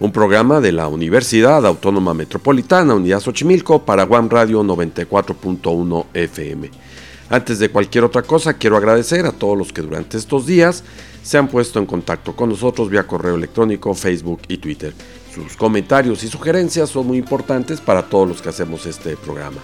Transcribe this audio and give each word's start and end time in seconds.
un 0.00 0.12
programa 0.12 0.60
de 0.60 0.72
la 0.72 0.88
Universidad 0.88 1.64
Autónoma 1.66 2.14
Metropolitana, 2.14 2.94
Unidad 2.94 3.20
Xochimilco, 3.20 3.84
para 3.84 4.04
Guam 4.04 4.30
Radio 4.30 4.62
94.1 4.62 6.06
FM. 6.14 6.70
Antes 7.28 7.58
de 7.58 7.68
cualquier 7.68 8.04
otra 8.04 8.22
cosa, 8.22 8.54
quiero 8.54 8.78
agradecer 8.78 9.26
a 9.26 9.32
todos 9.32 9.58
los 9.58 9.74
que 9.74 9.82
durante 9.82 10.16
estos 10.16 10.46
días 10.46 10.84
se 11.22 11.36
han 11.36 11.48
puesto 11.48 11.78
en 11.78 11.84
contacto 11.84 12.34
con 12.34 12.48
nosotros 12.48 12.88
vía 12.88 13.06
correo 13.06 13.34
electrónico, 13.34 13.94
Facebook 13.94 14.40
y 14.48 14.56
Twitter. 14.56 14.94
Sus 15.34 15.54
comentarios 15.54 16.24
y 16.24 16.28
sugerencias 16.28 16.88
son 16.88 17.06
muy 17.06 17.18
importantes 17.18 17.82
para 17.82 18.02
todos 18.02 18.26
los 18.26 18.40
que 18.40 18.48
hacemos 18.48 18.86
este 18.86 19.18
programa. 19.18 19.58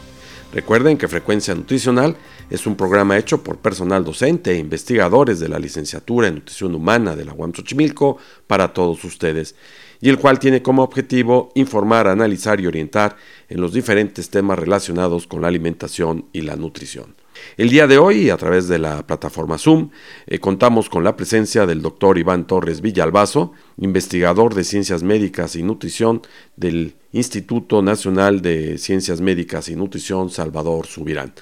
Recuerden 0.53 0.99
que 0.99 1.09
Frecuencia 1.09 1.55
Nutricional 1.55 2.15
es 2.51 2.67
un 2.67 2.77
programa 2.77 3.17
hecho 3.17 3.43
por 3.43 3.57
personal 3.57 4.05
docente 4.05 4.53
e 4.53 4.59
investigadores 4.59 5.41
de 5.41 5.49
la 5.49 5.59
licenciatura 5.59 6.29
en 6.29 6.37
Nutrición 6.37 6.75
Humana 6.75 7.17
de 7.17 7.25
la 7.25 7.33
UAM 7.33 7.53
Xochimilco 7.55 8.19
para 8.47 8.75
todos 8.75 9.03
ustedes 9.03 9.55
y 10.01 10.09
el 10.09 10.19
cual 10.19 10.39
tiene 10.39 10.63
como 10.63 10.83
objetivo 10.83 11.51
informar, 11.55 12.09
analizar 12.09 12.61
y 12.61 12.67
orientar 12.67 13.17
en 13.49 13.61
los 13.61 13.73
diferentes 13.73 14.31
temas 14.31 14.59
relacionados 14.59 15.27
con 15.27 15.43
la 15.43 15.49
alimentación 15.49 16.27
y 16.33 16.43
la 16.43 16.57
nutrición. 16.57 17.15
El 17.57 17.71
día 17.71 17.87
de 17.87 17.99
hoy, 17.99 18.31
a 18.31 18.37
través 18.37 18.69
de 18.69 18.79
la 18.79 19.07
plataforma 19.07 19.59
Zoom, 19.59 19.91
eh, 20.27 20.39
contamos 20.39 20.89
con 20.89 21.05
la 21.05 21.17
presencia 21.17 21.67
del 21.67 21.83
doctor 21.83 22.19
Iván 22.19 22.47
Torres 22.47 22.81
Villalbazo, 22.81 23.53
investigador 23.79 24.55
de 24.55 24.65
Ciencias 24.65 25.03
Médicas 25.03 25.57
y 25.57 25.63
Nutrición 25.63 26.23
del 26.57 26.95
Instituto 27.13 27.83
Nacional 27.83 28.43
de 28.43 28.79
Ciencias 28.79 29.21
Médicas 29.21 29.69
y 29.69 29.77
Nutrición 29.77 30.31
Salvador 30.31 30.87
Subirán. 30.87 31.33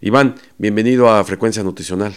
Iván, 0.00 0.34
bienvenido 0.58 1.08
a 1.10 1.22
Frecuencia 1.24 1.62
Nutricional. 1.62 2.14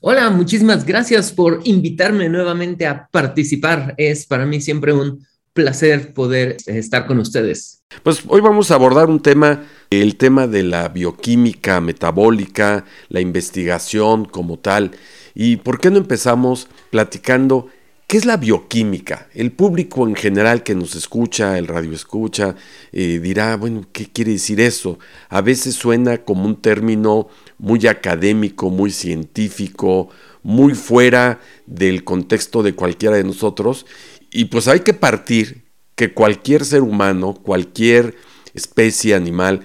Hola, 0.00 0.30
muchísimas 0.30 0.84
gracias 0.84 1.32
por 1.32 1.60
invitarme 1.64 2.28
nuevamente 2.28 2.86
a 2.86 3.08
participar. 3.10 3.94
Es 3.96 4.26
para 4.26 4.44
mí 4.44 4.60
siempre 4.60 4.92
un 4.92 5.26
placer 5.54 6.12
poder 6.12 6.56
estar 6.66 7.06
con 7.06 7.18
ustedes. 7.18 7.80
Pues 8.02 8.22
hoy 8.26 8.40
vamos 8.40 8.70
a 8.70 8.74
abordar 8.74 9.08
un 9.08 9.20
tema, 9.20 9.62
el 9.88 10.16
tema 10.16 10.46
de 10.48 10.64
la 10.64 10.88
bioquímica 10.88 11.80
metabólica, 11.80 12.84
la 13.08 13.20
investigación 13.20 14.24
como 14.24 14.58
tal. 14.58 14.90
¿Y 15.34 15.56
por 15.56 15.78
qué 15.78 15.90
no 15.90 15.98
empezamos 15.98 16.66
platicando 16.90 17.68
qué 18.08 18.16
es 18.16 18.24
la 18.24 18.36
bioquímica? 18.36 19.28
El 19.32 19.52
público 19.52 20.06
en 20.08 20.16
general 20.16 20.64
que 20.64 20.74
nos 20.74 20.96
escucha, 20.96 21.56
el 21.56 21.68
radio 21.68 21.92
escucha, 21.92 22.56
eh, 22.92 23.20
dirá, 23.22 23.56
bueno, 23.56 23.86
¿qué 23.92 24.06
quiere 24.06 24.32
decir 24.32 24.60
eso? 24.60 24.98
A 25.28 25.40
veces 25.40 25.76
suena 25.76 26.18
como 26.18 26.46
un 26.46 26.60
término 26.60 27.28
muy 27.58 27.86
académico, 27.86 28.70
muy 28.70 28.90
científico, 28.90 30.08
muy 30.42 30.74
fuera 30.74 31.40
del 31.66 32.04
contexto 32.04 32.62
de 32.62 32.74
cualquiera 32.74 33.16
de 33.16 33.24
nosotros 33.24 33.86
y 34.34 34.46
pues 34.46 34.66
hay 34.66 34.80
que 34.80 34.92
partir 34.92 35.62
que 35.94 36.12
cualquier 36.12 36.64
ser 36.64 36.82
humano, 36.82 37.34
cualquier 37.34 38.16
especie 38.52 39.14
animal, 39.14 39.60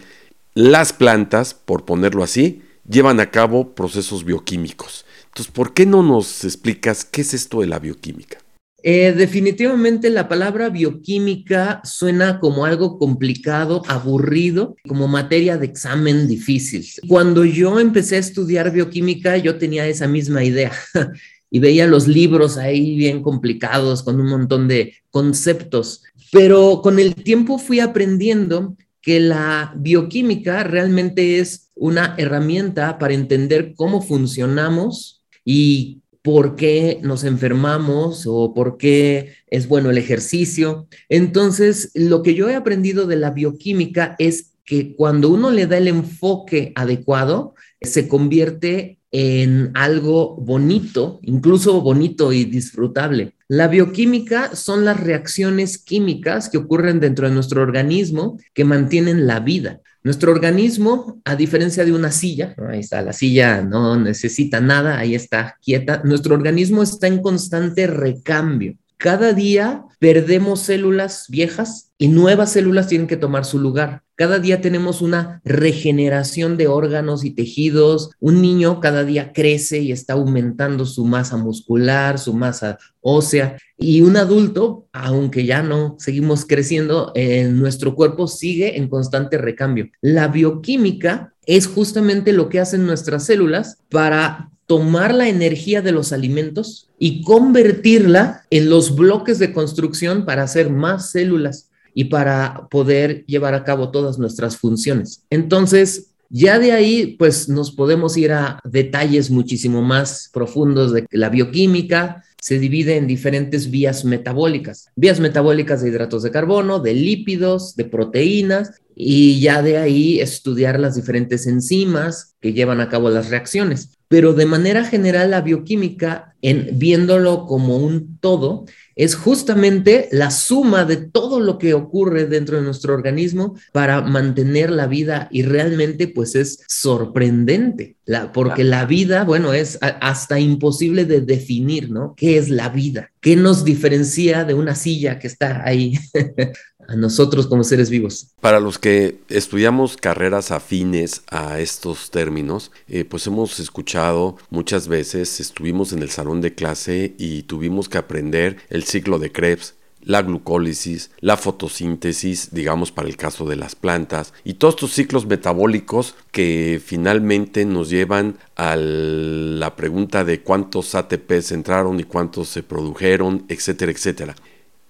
las 0.54 0.94
plantas, 0.94 1.56
por 1.56 1.86
ponerlo 1.86 2.24
así, 2.24 2.62
llevan 2.88 3.20
a 3.20 3.32
cabo 3.32 3.74
procesos 3.74 4.24
bioquímicos. 4.24 5.06
Entonces, 5.26 5.52
¿por 5.52 5.74
qué 5.74 5.88
no 5.88 6.04
nos 6.04 6.44
explicas 6.44 7.04
qué 7.04 7.22
es 7.22 7.34
esto 7.34 7.62
de 7.62 7.68
la 7.68 7.80
bioquímica? 7.80 8.38
Eh, 8.84 9.12
definitivamente 9.12 10.10
la 10.10 10.30
palabra 10.30 10.70
bioquímica 10.70 11.82
suena 11.84 12.40
como 12.40 12.64
algo 12.64 12.98
complicado, 12.98 13.82
aburrido, 13.88 14.76
como 14.88 15.08
materia 15.08 15.58
de 15.58 15.66
examen 15.66 16.28
difícil. 16.28 16.86
Cuando 17.08 17.44
yo 17.44 17.80
empecé 17.80 18.18
a 18.18 18.20
estudiar 18.20 18.72
bioquímica, 18.72 19.36
yo 19.38 19.58
tenía 19.58 19.88
esa 19.88 20.08
misma 20.08 20.44
idea. 20.44 20.72
y 21.52 21.60
veía 21.60 21.88
los 21.88 22.08
libros 22.08 22.58
ahí 22.58 22.96
bien 22.96 23.22
complicados 23.22 24.04
con 24.04 24.20
un 24.20 24.28
montón 24.30 24.68
de 24.68 24.94
conceptos. 25.10 26.04
Pero 26.32 26.82
con 26.82 27.00
el 27.00 27.16
tiempo 27.16 27.58
fui 27.58 27.80
aprendiendo 27.80 28.76
que 29.02 29.20
la 29.20 29.74
bioquímica 29.78 30.64
realmente 30.64 31.40
es 31.40 31.72
una 31.76 32.16
herramienta 32.18 32.98
para 33.00 33.14
entender 33.14 33.74
cómo 33.76 34.02
funcionamos 34.02 35.24
y 35.46 36.02
por 36.22 36.56
qué 36.56 37.00
nos 37.02 37.24
enfermamos 37.24 38.26
o 38.28 38.54
por 38.54 38.78
qué 38.78 39.34
es 39.48 39.68
bueno 39.68 39.90
el 39.90 39.98
ejercicio. 39.98 40.88
Entonces, 41.08 41.92
lo 41.96 42.22
que 42.22 42.36
yo 42.36 42.50
he 42.50 42.56
aprendido 42.56 43.08
de 43.08 43.16
la 43.16 43.32
bioquímica 43.32 44.16
es 44.20 44.54
que 44.70 44.96
cuando 44.96 45.30
uno 45.30 45.50
le 45.50 45.66
da 45.66 45.80
el 45.80 45.88
enfoque 45.88 46.74
adecuado, 46.76 47.56
se 47.82 48.08
convierte 48.08 49.00
en 49.12 49.72
algo 49.74 50.36
bonito, 50.36 51.20
incluso 51.24 51.82
bonito 51.82 52.32
y 52.32 52.46
disfrutable. 52.46 53.34
La 53.48 53.68
bioquímica 53.68 54.56
son 54.56 54.86
las 54.86 55.00
reacciones 55.00 55.80
químicas 55.80 56.50
que 56.50 56.60
ocurren 56.60 57.00
dentro 57.00 57.28
de 57.28 57.34
nuestro 57.34 57.64
organismo 57.64 58.38
que 58.54 58.64
mantienen 58.64 59.26
la 59.26 59.40
vida. 59.40 59.82
Nuestro 60.04 60.32
organismo, 60.32 61.20
a 61.26 61.36
diferencia 61.36 61.84
de 61.84 61.92
una 61.92 62.12
silla, 62.12 62.54
ahí 62.70 62.82
está, 62.82 63.02
la 63.02 63.14
silla 63.14 63.64
no 63.64 63.98
necesita 63.98 64.62
nada, 64.62 65.00
ahí 65.00 65.16
está 65.16 65.58
quieta, 65.64 66.04
nuestro 66.06 66.36
organismo 66.36 66.84
está 66.84 67.08
en 67.08 67.24
constante 67.24 67.88
recambio. 67.88 68.76
Cada 69.02 69.32
día 69.32 69.86
perdemos 70.00 70.60
células 70.60 71.28
viejas 71.30 71.94
y 71.98 72.10
nuevas 72.10 72.52
células 72.52 72.90
tienen 72.90 73.08
que 73.08 73.16
tomar 73.16 73.46
su 73.46 73.58
lugar. 73.58 74.04
Cada 74.16 74.40
día 74.40 74.60
tenemos 74.60 75.02
una 75.02 75.40
regeneración 75.46 76.58
de 76.58 76.68
órganos 76.68 77.24
y 77.24 77.32
tejidos. 77.32 78.12
Un 78.20 78.42
niño 78.42 78.82
cada 78.82 79.06
día 79.06 79.32
crece 79.32 79.80
y 79.80 79.94
está 79.94 80.16
aumentando 80.16 80.86
su 80.86 81.06
masa 81.06 81.38
muscular, 81.38 82.20
su 82.20 82.34
masa 82.34 82.78
ósea. 83.00 83.58
Y 83.78 84.02
un 84.02 84.18
adulto, 84.18 84.90
aunque 84.92 85.46
ya 85.46 85.64
no 85.64 85.96
seguimos 85.98 86.46
creciendo, 86.46 87.14
en 87.16 87.58
nuestro 87.58 87.96
cuerpo 87.96 88.28
sigue 88.28 88.78
en 88.78 88.90
constante 88.90 89.38
recambio. 89.38 89.88
La 90.02 90.28
bioquímica 90.28 91.34
es 91.46 91.68
justamente 91.68 92.34
lo 92.34 92.50
que 92.50 92.60
hacen 92.60 92.86
nuestras 92.86 93.28
células 93.28 93.78
para 93.90 94.52
tomar 94.70 95.16
la 95.16 95.28
energía 95.28 95.82
de 95.82 95.92
los 95.92 96.14
alimentos 96.14 96.92
y 97.00 97.24
convertirla 97.24 98.46
en 98.52 98.70
los 98.70 98.96
bloques 98.96 99.40
de 99.40 99.52
construcción 99.52 100.26
para 100.26 100.44
hacer 100.44 100.70
más 100.70 101.10
células 101.10 101.72
y 101.96 102.04
para 102.04 102.68
poder 102.70 103.26
llevar 103.26 103.56
a 103.56 103.64
cabo 103.64 103.90
todas 103.90 104.20
nuestras 104.20 104.58
funciones. 104.58 105.24
Entonces, 105.32 106.12
ya 106.30 106.60
de 106.60 106.72
ahí, 106.72 107.16
pues 107.18 107.50
nos 107.50 107.72
podemos 107.72 108.16
ir 108.16 108.32
a 108.32 108.60
detalles 108.64 109.32
muchísimo 109.32 109.82
más 109.82 110.30
profundos 110.32 110.94
de 110.94 111.08
la 111.10 111.30
bioquímica 111.30 112.24
se 112.40 112.58
divide 112.58 112.96
en 112.96 113.08
diferentes 113.08 113.70
vías 113.70 114.06
metabólicas. 114.06 114.90
Vías 114.96 115.20
metabólicas 115.20 115.82
de 115.82 115.90
hidratos 115.90 116.24
de 116.24 116.32
carbono, 116.32 116.80
de 116.80 116.94
lípidos, 116.94 117.76
de 117.76 117.86
proteínas, 117.86 118.72
y 118.96 119.40
ya 119.42 119.62
de 119.62 119.78
ahí 119.78 120.22
estudiar 120.22 120.80
las 120.80 120.96
diferentes 120.96 121.48
enzimas 121.48 122.36
que 122.40 122.54
llevan 122.54 122.82
a 122.82 122.90
cabo 122.90 123.10
las 123.10 123.30
reacciones. 123.30 123.99
Pero 124.10 124.34
de 124.34 124.48
manera 124.48 124.84
general, 124.84 125.32
la 125.32 125.42
bioquímica, 125.42 126.36
en 126.42 126.80
viéndolo 126.80 127.46
como 127.46 127.78
un 127.78 128.18
todo, 128.20 128.66
es 128.96 129.16
justamente 129.16 130.10
la 130.12 130.32
suma 130.32 130.84
de 130.84 130.98
todo 130.98 131.40
lo 131.40 131.58
que 131.58 131.74
ocurre 131.76 132.26
dentro 132.26 132.58
de 132.58 132.64
nuestro 132.64 132.94
organismo 132.94 133.56
para 133.72 134.02
mantener 134.02 134.72
la 134.72 134.88
vida 134.88 135.30
y 135.32 135.44
realmente 135.44 136.08
pues 136.08 136.36
es 136.36 136.64
sorprendente, 136.68 137.98
la, 138.04 138.34
porque 138.34 138.64
la 138.64 138.86
vida, 138.86 139.24
bueno, 139.24 139.54
es 139.54 139.78
hasta 139.82 140.40
imposible 140.40 141.06
de 141.06 141.22
definir, 141.22 141.92
¿no? 141.92 142.14
¿Qué 142.18 142.38
es 142.38 142.50
la 142.50 142.68
vida? 142.68 143.12
¿Qué 143.22 143.36
nos 143.36 143.64
diferencia 143.64 144.44
de 144.44 144.56
una 144.56 144.74
silla 144.76 145.20
que 145.20 145.28
está 145.28 145.64
ahí? 145.66 145.94
a 146.90 146.96
nosotros 146.96 147.48
como 147.48 147.64
seres 147.64 147.90
vivos. 147.90 148.32
Para 148.42 148.60
los 148.60 148.80
que 148.80 149.20
estudiamos 149.30 149.96
carreras 149.96 150.52
afines 150.52 151.22
a 151.30 151.60
estos 151.60 152.10
términos, 152.10 152.72
eh, 152.88 153.06
pues 153.06 153.28
hemos 153.28 153.60
escuchado 153.60 154.38
muchas 154.50 154.88
veces, 154.88 155.40
estuvimos 155.40 155.94
en 155.94 156.02
el 156.02 156.10
salón 156.10 156.42
de 156.42 156.56
clase 156.56 157.14
y 157.20 157.44
tuvimos 157.44 157.90
que 157.90 158.00
aprender 158.00 158.58
el 158.70 158.84
ciclo 158.84 159.20
de 159.20 159.32
Krebs, 159.32 159.76
la 160.02 160.24
glucólisis, 160.24 161.12
la 161.20 161.38
fotosíntesis, 161.38 162.50
digamos 162.52 162.92
para 162.92 163.08
el 163.08 163.18
caso 163.18 163.46
de 163.46 163.56
las 163.58 163.76
plantas, 163.76 164.34
y 164.44 164.56
todos 164.56 164.76
estos 164.76 164.94
ciclos 164.94 165.28
metabólicos 165.28 166.16
que 166.32 166.82
finalmente 166.84 167.66
nos 167.66 167.90
llevan 167.90 168.38
a 168.56 168.76
la 168.76 169.76
pregunta 169.76 170.24
de 170.24 170.42
cuántos 170.42 170.96
ATPs 170.96 171.52
entraron 171.52 172.00
y 172.00 172.04
cuántos 172.04 172.48
se 172.48 172.64
produjeron, 172.64 173.46
etcétera, 173.48 173.92
etcétera. 173.92 174.36